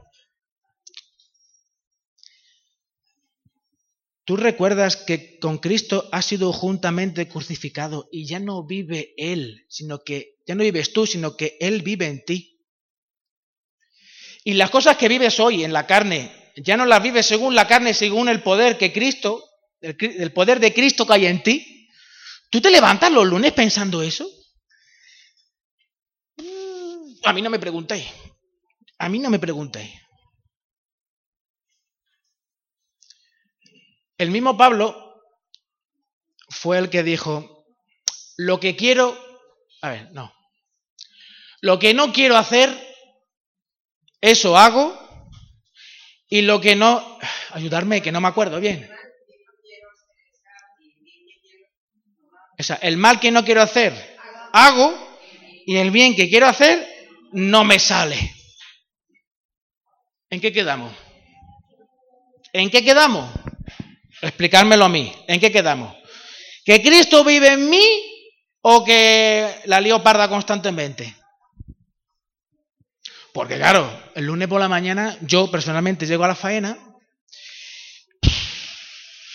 tú 4.26 4.36
recuerdas 4.36 4.96
que 4.96 5.38
con 5.38 5.58
Cristo 5.58 6.08
has 6.12 6.26
sido 6.26 6.52
juntamente 6.52 7.28
crucificado 7.28 8.08
y 8.12 8.26
ya 8.26 8.40
no 8.40 8.66
vive 8.66 9.14
Él, 9.16 9.64
sino 9.68 10.02
que 10.02 10.34
ya 10.46 10.54
no 10.54 10.64
vives 10.64 10.92
tú, 10.92 11.06
sino 11.06 11.36
que 11.36 11.56
Él 11.60 11.80
vive 11.82 12.06
en 12.06 12.24
ti. 12.24 12.60
Y 14.44 14.54
las 14.54 14.70
cosas 14.70 14.96
que 14.96 15.08
vives 15.08 15.40
hoy 15.40 15.64
en 15.64 15.72
la 15.72 15.86
carne, 15.86 16.52
ya 16.56 16.76
no 16.76 16.86
las 16.86 17.02
vives 17.02 17.24
según 17.24 17.54
la 17.54 17.66
carne, 17.66 17.94
según 17.94 18.28
el 18.28 18.42
poder 18.42 18.76
que 18.76 18.92
Cristo, 18.92 19.42
el, 19.80 20.32
poder 20.32 20.60
de 20.60 20.74
Cristo 20.74 21.06
que 21.06 21.14
hay 21.14 21.26
en 21.26 21.42
ti. 21.42 21.88
¿Tú 22.50 22.60
te 22.60 22.70
levantas 22.70 23.12
los 23.12 23.26
lunes 23.26 23.52
pensando 23.52 24.02
eso? 24.02 24.28
A 27.24 27.32
mí 27.32 27.42
no 27.42 27.50
me 27.50 27.58
preguntéis. 27.58 28.06
A 28.98 29.08
mí 29.08 29.18
no 29.18 29.30
me 29.30 29.38
preguntéis. 29.38 29.90
El 34.18 34.30
mismo 34.30 34.56
Pablo 34.56 35.22
fue 36.48 36.78
el 36.78 36.90
que 36.90 37.02
dijo, 37.02 37.66
lo 38.36 38.60
que 38.60 38.76
quiero, 38.76 39.16
a 39.82 39.90
ver, 39.90 40.12
no, 40.12 40.32
lo 41.60 41.78
que 41.78 41.94
no 41.94 42.12
quiero 42.12 42.36
hacer, 42.36 42.70
eso 44.20 44.56
hago. 44.56 45.04
Y 46.28 46.42
lo 46.42 46.60
que 46.60 46.74
no, 46.74 47.18
ayudarme, 47.50 48.02
que 48.02 48.10
no 48.10 48.20
me 48.20 48.28
acuerdo 48.28 48.58
bien. 48.58 48.90
O 52.58 52.62
sea, 52.62 52.76
el 52.76 52.96
mal 52.96 53.20
que 53.20 53.30
no 53.30 53.44
quiero 53.44 53.62
hacer, 53.62 54.16
hago. 54.52 55.06
Y 55.66 55.76
el 55.76 55.90
bien 55.90 56.16
que 56.16 56.28
quiero 56.28 56.46
hacer, 56.46 56.86
no 57.32 57.64
me 57.64 57.78
sale. 57.78 58.34
¿En 60.30 60.40
qué 60.40 60.52
quedamos? 60.52 60.92
¿En 62.52 62.70
qué 62.70 62.84
quedamos? 62.84 63.28
Explicármelo 64.22 64.84
a 64.84 64.88
mí. 64.88 65.12
¿En 65.28 65.40
qué 65.40 65.52
quedamos? 65.52 65.94
¿Que 66.64 66.82
Cristo 66.82 67.24
vive 67.24 67.52
en 67.52 67.68
mí 67.70 67.84
o 68.62 68.84
que 68.84 69.60
la 69.66 69.80
lío 69.80 70.02
parda 70.02 70.28
constantemente? 70.28 71.14
Porque 73.32 73.56
claro, 73.56 74.10
el 74.14 74.24
lunes 74.24 74.48
por 74.48 74.60
la 74.60 74.68
mañana 74.68 75.16
yo 75.20 75.50
personalmente 75.50 76.06
llego 76.06 76.24
a 76.24 76.28
la 76.28 76.34
faena, 76.34 76.78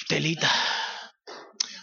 telita. 0.07 0.51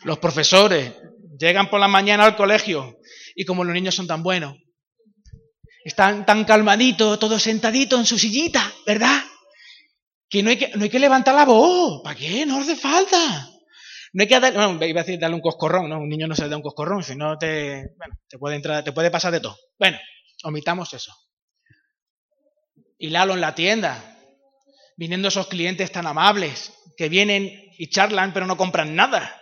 Los 0.02 0.18
profesores 0.18 0.92
llegan 1.38 1.70
por 1.70 1.80
la 1.80 1.88
mañana 1.88 2.24
al 2.24 2.36
colegio 2.36 2.98
y 3.34 3.44
como 3.44 3.64
los 3.64 3.72
niños 3.72 3.94
son 3.94 4.06
tan 4.06 4.22
buenos, 4.22 4.56
están 5.84 6.26
tan 6.26 6.44
calmaditos, 6.44 7.18
todos 7.18 7.42
sentaditos 7.42 8.00
en 8.00 8.06
su 8.06 8.18
sillita, 8.18 8.70
¿verdad? 8.84 9.22
Que 10.28 10.42
no 10.42 10.50
hay 10.50 10.56
que, 10.56 10.68
no 10.74 10.84
hay 10.84 10.90
que 10.90 10.98
levantar 10.98 11.34
la 11.34 11.44
voz. 11.44 12.02
¿Para 12.02 12.16
qué? 12.16 12.44
No 12.44 12.60
hace 12.60 12.76
falta. 12.76 13.48
No 14.12 14.22
hay 14.22 14.28
que 14.28 14.40
dar, 14.40 14.54
bueno, 14.54 14.84
iba 14.84 15.00
a 15.00 15.04
decir 15.04 15.20
darle 15.20 15.36
un 15.36 15.42
coscorrón, 15.42 15.88
¿no? 15.88 15.98
Un 15.98 16.08
niño 16.08 16.26
no 16.26 16.34
se 16.34 16.42
le 16.42 16.48
da 16.48 16.56
un 16.56 16.62
coscorrón, 16.62 17.02
si 17.02 17.14
no 17.14 17.36
te, 17.36 17.94
bueno, 17.96 18.14
te 18.28 18.38
puede 18.38 18.56
entrar, 18.56 18.82
te 18.82 18.92
puede 18.92 19.10
pasar 19.10 19.32
de 19.32 19.40
todo. 19.40 19.56
Bueno, 19.78 19.98
omitamos 20.44 20.94
eso 20.94 21.14
y 22.98 23.10
Lalo 23.10 23.34
en 23.34 23.40
la 23.40 23.54
tienda, 23.54 24.16
viniendo 24.96 25.28
esos 25.28 25.46
clientes 25.46 25.92
tan 25.92 26.06
amables 26.06 26.72
que 26.96 27.08
vienen 27.08 27.48
y 27.78 27.88
charlan 27.88 28.32
pero 28.32 28.46
no 28.46 28.56
compran 28.56 28.96
nada 28.96 29.40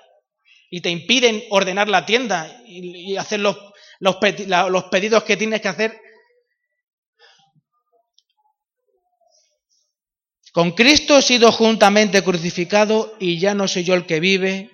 y 0.70 0.82
te 0.82 0.90
impiden 0.90 1.42
ordenar 1.50 1.88
la 1.88 2.04
tienda 2.04 2.60
y, 2.66 3.16
hacer 3.16 3.40
los, 3.40 3.56
los, 3.98 4.18
los 4.46 4.84
pedidos 4.84 5.22
que 5.24 5.36
tienes 5.36 5.62
que 5.62 5.68
hacer. 5.68 5.98
Con 10.56 10.70
Cristo 10.70 11.18
he 11.18 11.22
sido 11.22 11.52
juntamente 11.52 12.24
crucificado 12.24 13.14
y 13.20 13.38
ya 13.38 13.52
no 13.52 13.68
soy 13.68 13.84
yo 13.84 13.92
el 13.92 14.06
que 14.06 14.20
vive 14.20 14.70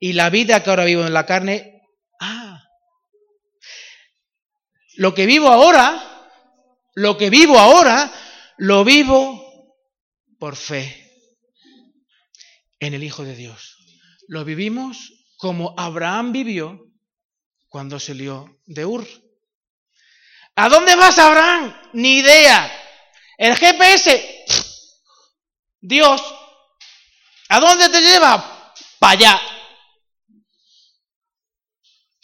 y 0.00 0.14
la 0.14 0.30
vida 0.30 0.62
que 0.62 0.70
ahora 0.70 0.86
vivo 0.86 1.04
en 1.04 1.12
la 1.12 1.26
carne, 1.26 1.82
ah, 2.18 2.64
lo 4.96 5.12
que 5.12 5.26
vivo 5.26 5.48
ahora 5.48 6.08
lo 6.94 7.16
que 7.16 7.30
vivo 7.30 7.58
ahora, 7.58 8.12
lo 8.58 8.84
vivo 8.84 9.74
por 10.38 10.56
fe 10.56 11.10
en 12.80 12.94
el 12.94 13.02
Hijo 13.02 13.24
de 13.24 13.34
Dios. 13.34 13.78
Lo 14.28 14.44
vivimos 14.44 15.12
como 15.36 15.74
Abraham 15.78 16.32
vivió 16.32 16.86
cuando 17.68 17.98
salió 17.98 18.60
de 18.66 18.84
Ur. 18.84 19.06
¿A 20.56 20.68
dónde 20.68 20.94
vas, 20.96 21.18
Abraham? 21.18 21.74
Ni 21.94 22.18
idea. 22.18 22.70
El 23.38 23.56
GPS, 23.56 24.44
Dios, 25.82 26.22
¿a 27.48 27.58
dónde 27.58 27.88
te 27.88 28.00
lleva? 28.00 28.72
Para 29.00 29.12
allá. 29.12 29.40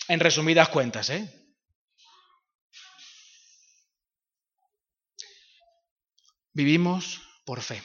En 0.07 0.21
resumidas 0.21 0.69
cuentas, 0.69 1.11
¿eh? 1.11 1.29
Vivimos 6.53 7.21
por 7.45 7.61
fe. 7.61 7.83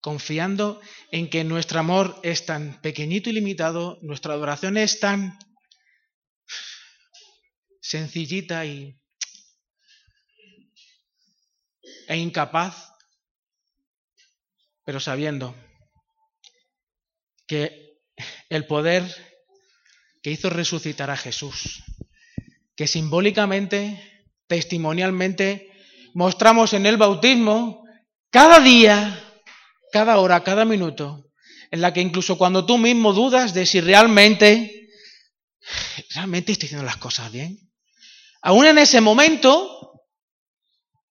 confiando 0.00 0.80
en 1.10 1.28
que 1.28 1.42
nuestro 1.42 1.80
amor 1.80 2.20
es 2.22 2.46
tan 2.46 2.80
pequeñito 2.80 3.28
y 3.28 3.32
limitado, 3.32 3.98
nuestra 4.02 4.34
adoración 4.34 4.76
es 4.76 5.00
tan 5.00 5.36
sencillita 7.80 8.64
y 8.64 8.96
e 12.06 12.16
incapaz, 12.16 12.95
pero 14.86 15.00
sabiendo 15.00 15.54
que 17.48 17.98
el 18.48 18.66
poder 18.66 19.04
que 20.22 20.30
hizo 20.30 20.48
resucitar 20.48 21.10
a 21.10 21.16
Jesús, 21.16 21.82
que 22.76 22.86
simbólicamente, 22.86 24.00
testimonialmente, 24.46 25.72
mostramos 26.14 26.72
en 26.72 26.86
el 26.86 26.96
bautismo 26.96 27.84
cada 28.30 28.60
día, 28.60 29.22
cada 29.90 30.18
hora, 30.18 30.44
cada 30.44 30.64
minuto, 30.64 31.32
en 31.72 31.80
la 31.80 31.92
que 31.92 32.00
incluso 32.00 32.38
cuando 32.38 32.64
tú 32.64 32.78
mismo 32.78 33.12
dudas 33.12 33.54
de 33.54 33.66
si 33.66 33.80
realmente, 33.80 34.88
realmente 36.14 36.52
estoy 36.52 36.66
haciendo 36.66 36.86
las 36.86 36.98
cosas 36.98 37.32
bien, 37.32 37.58
aún 38.40 38.66
en 38.66 38.78
ese 38.78 39.00
momento, 39.00 39.95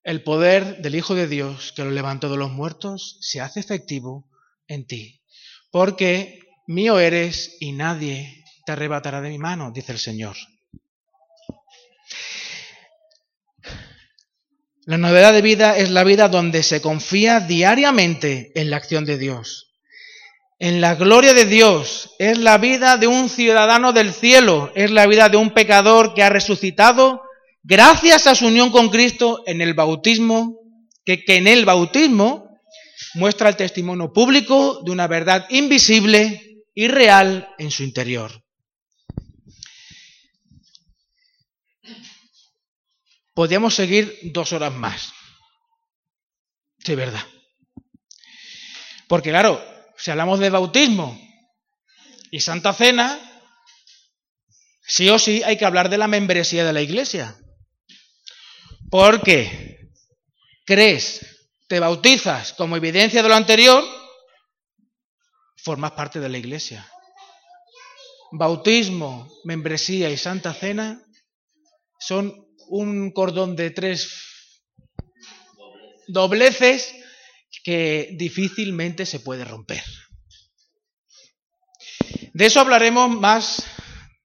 el 0.06 0.22
poder 0.22 0.84
del 0.84 0.96
Hijo 0.96 1.16
de 1.16 1.28
Dios 1.28 1.74
que 1.76 1.84
lo 1.84 1.90
levantó 1.90 2.30
de 2.30 2.38
los 2.38 2.52
muertos 2.52 3.18
se 3.22 3.42
hace 3.42 3.60
efectivo 3.60 4.30
en 4.68 4.86
ti. 4.86 5.24
Porque 5.72 6.40
mío 6.68 7.00
eres 7.00 7.58
y 7.60 7.72
nadie 7.72 8.46
te 8.66 8.72
arrebatará 8.72 9.20
de 9.20 9.30
mi 9.30 9.40
mano, 9.40 9.72
dice 9.72 9.92
el 9.92 9.98
Señor. 9.98 10.38
La 14.86 15.00
novedad 15.00 15.34
de 15.34 15.42
vida 15.42 15.76
es 15.76 15.90
la 15.90 16.04
vida 16.04 16.30
donde 16.30 16.62
se 16.62 16.82
confía 16.82 17.40
diariamente 17.40 18.52
en 18.54 18.70
la 18.70 18.78
acción 18.78 19.06
de 19.06 19.18
Dios. 19.18 19.72
En 20.60 20.82
la 20.82 20.94
gloria 20.94 21.34
de 21.34 21.46
Dios 21.46 22.12
es 22.20 22.38
la 22.38 22.60
vida 22.60 22.98
de 22.98 23.08
un 23.08 23.28
ciudadano 23.28 23.92
del 23.92 24.14
cielo, 24.14 24.72
es 24.76 24.92
la 24.92 25.08
vida 25.08 25.30
de 25.30 25.38
un 25.38 25.50
pecador 25.50 26.14
que 26.14 26.22
ha 26.22 26.30
resucitado 26.30 27.25
gracias 27.66 28.28
a 28.28 28.36
su 28.36 28.48
unión 28.48 28.72
con 28.72 28.90
Cristo 28.90 29.44
en 29.48 29.62
el 29.62 29.74
bautismo, 29.74 30.60
que, 31.04 31.24
en 31.28 31.48
el 31.48 31.66
bautismo 31.66 32.62
muestra 33.16 33.50
el 33.50 33.56
testimonio 33.56 34.14
público 34.14 34.82
de 34.86 34.92
una 34.92 35.08
verdad 35.08 35.48
invisible 35.50 36.64
y 36.74 36.88
real 36.88 37.50
en 37.58 37.72
su 37.72 37.84
interior. 37.84 38.44
Podríamos 43.34 43.76
seguir 43.76 44.18
dos 44.32 44.54
horas 44.54 44.74
más. 44.74 45.12
Sí, 46.80 46.96
verdad. 46.96 47.26
Porque 49.08 49.32
claro, 49.32 49.62
si 49.98 50.12
hablamos 50.12 50.40
de 50.40 50.50
bautismo 50.50 51.20
y 52.32 52.40
Santa 52.40 52.74
Cena, 52.74 53.20
sí 54.82 55.10
o 55.10 55.20
sí 55.20 55.44
hay 55.44 55.58
que 55.58 55.66
hablar 55.66 55.90
de 55.90 55.98
la 55.98 56.08
membresía 56.08 56.64
de 56.64 56.74
la 56.74 56.82
iglesia. 56.82 57.36
Porque 58.90 59.90
crees, 60.66 61.26
te 61.68 61.80
bautizas 61.80 62.54
como 62.54 62.78
evidencia 62.78 63.24
de 63.24 63.30
lo 63.30 63.36
anterior, 63.36 63.84
formas 65.58 65.92
parte 65.92 66.20
de 66.20 66.30
la 66.30 66.38
iglesia. 66.38 66.88
Bautismo, 68.32 69.32
membresía 69.44 70.10
y 70.10 70.18
santa 70.18 70.54
cena 70.54 71.02
son 72.00 72.46
un 72.68 73.12
cordón 73.12 73.56
de 73.56 73.72
tres 73.72 74.12
dobleces 76.08 76.94
que 77.64 78.10
difícilmente 78.14 79.06
se 79.06 79.20
puede 79.20 79.46
romper. 79.46 79.84
De 82.34 82.46
eso 82.46 82.60
hablaremos 82.60 83.10
más 83.10 83.64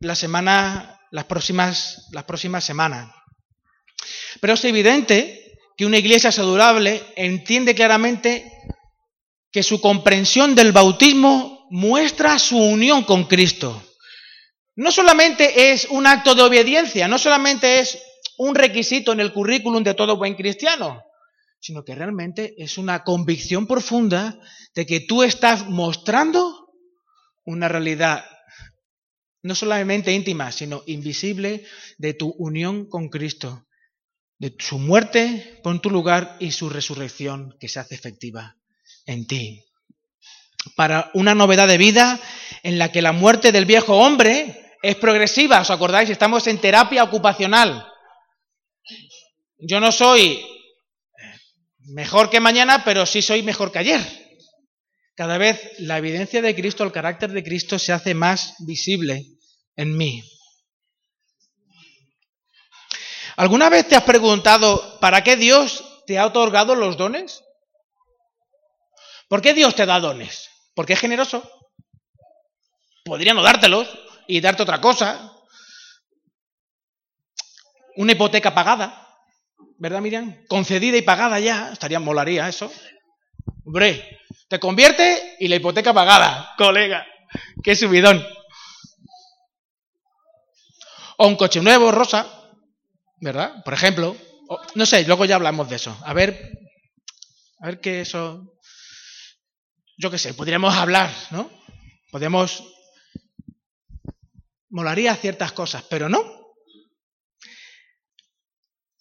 la 0.01 0.15
semana, 0.15 1.01
las 1.11 1.25
próximas, 1.25 2.09
las 2.13 2.25
próximas 2.25 2.65
semanas. 2.65 3.11
Pero 4.41 4.55
es 4.55 4.65
evidente 4.65 5.59
que 5.77 5.87
una 5.87 5.99
iglesia 5.99 6.33
saludable 6.33 7.03
entiende 7.17 7.75
claramente 7.75 8.51
que 9.53 9.63
su 9.63 9.81
comprensión 9.81 10.55
del 10.55 10.73
bautismo 10.73 11.67
muestra 11.71 12.39
su 12.39 12.59
unión 12.59 13.05
con 13.05 13.25
Cristo. 13.25 13.83
No 14.77 14.93
solamente 14.93 15.73
es 15.73 15.87
un 15.91 16.07
acto 16.07 16.35
de 16.35 16.43
obediencia, 16.43 17.09
no 17.09 17.19
solamente 17.19 17.81
es 17.81 17.99
un 18.39 18.55
requisito 18.55 19.13
en 19.13 19.21
el 19.21 19.33
currículum 19.33 19.83
de 19.83 19.95
todo 19.95 20.17
buen 20.17 20.35
cristiano, 20.35 21.03
sino 21.61 21.85
que 21.85 21.95
realmente 21.95 22.55
es 22.57 22.79
una 22.79 23.05
convicción 23.05 23.67
profunda 23.67 24.39
de 24.75 24.87
que 24.87 25.01
tú 25.01 25.23
estás 25.23 25.69
mostrando 25.69 26.69
una 27.45 27.69
realidad 27.69 28.25
no 29.43 29.55
solamente 29.55 30.13
íntima, 30.13 30.53
sino 30.53 30.83
invisible 30.87 31.65
de 31.99 32.15
tu 32.15 32.35
unión 32.39 32.89
con 32.89 33.09
Cristo 33.09 33.67
de 34.41 34.57
su 34.59 34.79
muerte 34.79 35.61
por 35.63 35.79
tu 35.81 35.91
lugar 35.91 36.37
y 36.41 36.51
su 36.51 36.71
resurrección 36.71 37.57
que 37.61 37.69
se 37.69 37.79
hace 37.79 37.95
efectiva 37.95 38.57
en 39.07 39.27
ti. 39.27 39.65
Para 40.75 41.11
una 41.15 41.35
novedad 41.35 41.69
de 41.69 41.79
vida 41.79 42.19
en 42.63 42.79
la 42.79 42.91
que 42.91 43.03
la 43.03 43.13
muerte 43.13 43.53
del 43.53 43.67
viejo 43.67 43.99
hombre 43.99 44.77
es 44.83 44.97
progresiva, 44.97 45.61
¿os 45.61 45.71
acordáis? 45.71 46.09
Estamos 46.09 46.47
en 46.47 46.59
terapia 46.59 47.05
ocupacional. 47.05 47.87
Yo 49.59 49.79
no 49.79 49.93
soy 49.93 50.43
mejor 51.93 52.31
que 52.31 52.41
mañana, 52.41 52.83
pero 52.83 53.05
sí 53.05 53.21
soy 53.21 53.43
mejor 53.43 53.71
que 53.71 53.81
ayer. 53.81 54.01
Cada 55.15 55.37
vez 55.37 55.61
la 55.81 55.99
evidencia 55.99 56.41
de 56.41 56.55
Cristo, 56.55 56.83
el 56.83 56.93
carácter 56.93 57.31
de 57.31 57.45
Cristo 57.45 57.79
se 57.79 57.93
hace 57.93 58.15
más 58.15 58.55
visible 58.61 59.27
en 59.77 59.99
mí. 59.99 60.23
¿Alguna 63.41 63.71
vez 63.71 63.89
te 63.89 63.97
has 63.97 64.05
preguntado 64.05 65.01
para 65.01 65.25
qué 65.25 65.35
Dios 65.35 66.03
te 66.07 66.19
ha 66.19 66.27
otorgado 66.27 66.75
los 66.75 66.99
dones? 66.99 67.43
¿Por 69.29 69.41
qué 69.41 69.55
Dios 69.55 69.75
te 69.75 69.87
da 69.87 69.99
dones? 69.99 70.51
¿Porque 70.75 70.93
es 70.93 71.01
generoso? 71.01 71.51
Podría 73.03 73.33
no 73.33 73.43
dártelos 73.43 73.89
y 74.27 74.43
darte 74.43 74.63
otra 74.63 74.79
cosa. 74.83 75.33
Una 77.97 78.13
hipoteca 78.13 78.53
pagada, 78.53 79.09
¿verdad, 79.79 80.03
Miriam? 80.03 80.45
Concedida 80.47 80.99
y 80.99 81.03
pagada 81.03 81.41
ya, 81.41 81.71
estaría, 81.73 81.99
molaría 81.99 82.47
eso. 82.47 82.71
Hombre, 83.65 84.21
te 84.51 84.61
convierte 84.61 85.37
y 85.41 85.49
la 85.49 85.57
hipoteca 85.57 85.95
pagada, 85.95 86.53
colega. 86.59 87.07
Qué 87.65 87.75
subidón. 87.75 88.23
O 91.17 91.27
un 91.27 91.37
coche 91.37 91.63
nuevo, 91.63 91.91
rosa. 91.91 92.37
¿Verdad? 93.21 93.63
Por 93.65 93.75
ejemplo, 93.75 94.17
no 94.75 94.87
sé, 94.87 95.05
luego 95.05 95.25
ya 95.25 95.37
hablamos 95.37 95.69
de 95.69 95.77
eso. 95.77 95.97
A 96.05 96.13
ver, 96.13 96.59
a 97.61 97.67
ver 97.67 97.81
qué 97.81 98.01
eso, 98.01 98.59
yo 99.97 100.11
qué 100.11 100.19
sé, 100.19 100.35
podríamos 100.35 100.75
hablar, 100.75 101.13
¿no? 101.31 101.51
Podemos, 102.11 102.65
molaría 104.71 105.15
ciertas 105.17 105.53
cosas, 105.53 105.85
pero 105.89 106.09
no. 106.09 106.25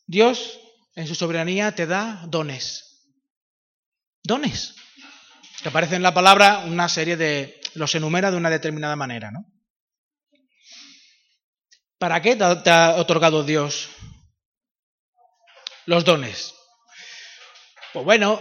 Dios, 0.06 0.60
en 0.96 1.08
su 1.08 1.16
soberanía, 1.16 1.74
te 1.74 1.88
da 1.88 2.26
dones. 2.28 3.08
Dones. 4.24 4.76
Que 5.62 5.70
aparece 5.70 5.96
en 5.96 6.04
la 6.04 6.14
palabra 6.14 6.60
una 6.66 6.90
serie 6.90 7.16
de, 7.16 7.62
los 7.76 7.94
enumera 7.96 8.32
de 8.32 8.38
una 8.38 8.50
determinada 8.50 8.96
manera, 8.96 9.32
¿no? 9.32 9.46
¿Para 11.98 12.22
qué 12.22 12.36
te 12.36 12.70
ha 12.70 12.96
otorgado 12.96 13.44
Dios 13.44 13.90
los 15.90 16.06
dones? 16.06 16.54
Pues 17.94 18.06
bueno, 18.06 18.40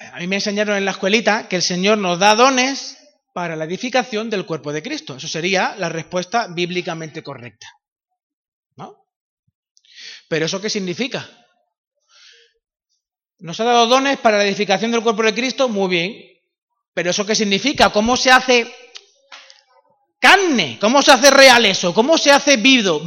a 0.00 0.18
mí 0.18 0.26
me 0.26 0.36
enseñaron 0.36 0.74
en 0.78 0.86
la 0.86 0.92
escuelita 0.92 1.46
que 1.46 1.56
el 1.56 1.62
Señor 1.62 1.98
nos 1.98 2.18
da 2.18 2.34
dones 2.34 2.96
para 3.34 3.56
la 3.56 3.64
edificación 3.64 4.30
del 4.30 4.46
cuerpo 4.46 4.72
de 4.72 4.82
Cristo. 4.82 5.16
Eso 5.16 5.28
sería 5.28 5.76
la 5.76 5.90
respuesta 5.90 6.48
bíblicamente 6.48 7.22
correcta. 7.22 7.66
¿No? 8.76 9.04
Pero 10.28 10.46
¿eso 10.46 10.62
qué 10.62 10.70
significa? 10.70 11.28
Nos 13.40 13.60
ha 13.60 13.64
dado 13.64 13.86
dones 13.86 14.16
para 14.16 14.38
la 14.38 14.44
edificación 14.44 14.90
del 14.90 15.02
cuerpo 15.02 15.22
de 15.22 15.34
Cristo, 15.34 15.68
muy 15.68 15.90
bien. 15.90 16.24
Pero 16.94 17.10
¿eso 17.10 17.26
qué 17.26 17.34
significa? 17.34 17.92
¿Cómo 17.92 18.16
se 18.16 18.30
hace 18.30 18.74
carne? 20.18 20.78
¿Cómo 20.80 21.02
se 21.02 21.12
hace 21.12 21.30
real 21.30 21.66
eso? 21.66 21.92
¿Cómo 21.92 22.16
se 22.16 22.32
hace 22.32 22.56
vivo? 22.56 23.02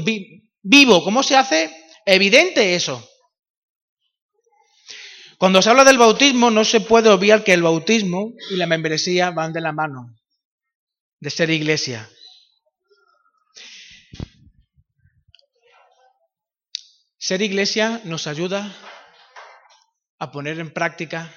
vivo? 0.61 1.03
¿Cómo 1.03 1.23
se 1.23 1.35
hace 1.35 1.75
evidente 2.05 2.75
eso? 2.75 3.10
Cuando 5.41 5.59
se 5.59 5.71
habla 5.71 5.83
del 5.83 5.97
bautismo, 5.97 6.51
no 6.51 6.63
se 6.63 6.81
puede 6.81 7.09
obviar 7.09 7.43
que 7.43 7.53
el 7.53 7.63
bautismo 7.63 8.35
y 8.51 8.57
la 8.57 8.67
membresía 8.67 9.31
van 9.31 9.51
de 9.53 9.59
la 9.59 9.71
mano 9.71 10.15
de 11.19 11.31
ser 11.31 11.49
iglesia. 11.49 12.07
Ser 17.17 17.41
iglesia 17.41 18.01
nos 18.03 18.27
ayuda 18.27 18.71
a 20.19 20.31
poner 20.31 20.59
en 20.59 20.71
práctica 20.71 21.33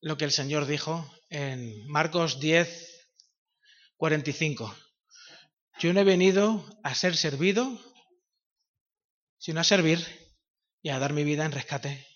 lo 0.00 0.16
que 0.16 0.24
el 0.24 0.32
Señor 0.32 0.66
dijo 0.66 1.08
en 1.30 1.86
Marcos 1.86 2.40
10, 2.40 3.10
45. 3.96 4.76
Yo 5.78 5.92
no 5.92 6.00
he 6.00 6.04
venido 6.04 6.68
a 6.82 6.96
ser 6.96 7.16
servido, 7.16 7.80
sino 9.38 9.60
a 9.60 9.62
servir 9.62 10.25
y 10.86 10.90
a 10.90 11.00
dar 11.00 11.12
mi 11.12 11.24
vida 11.24 11.44
en 11.44 11.50
rescate 11.50 12.06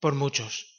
por 0.00 0.14
muchos. 0.14 0.77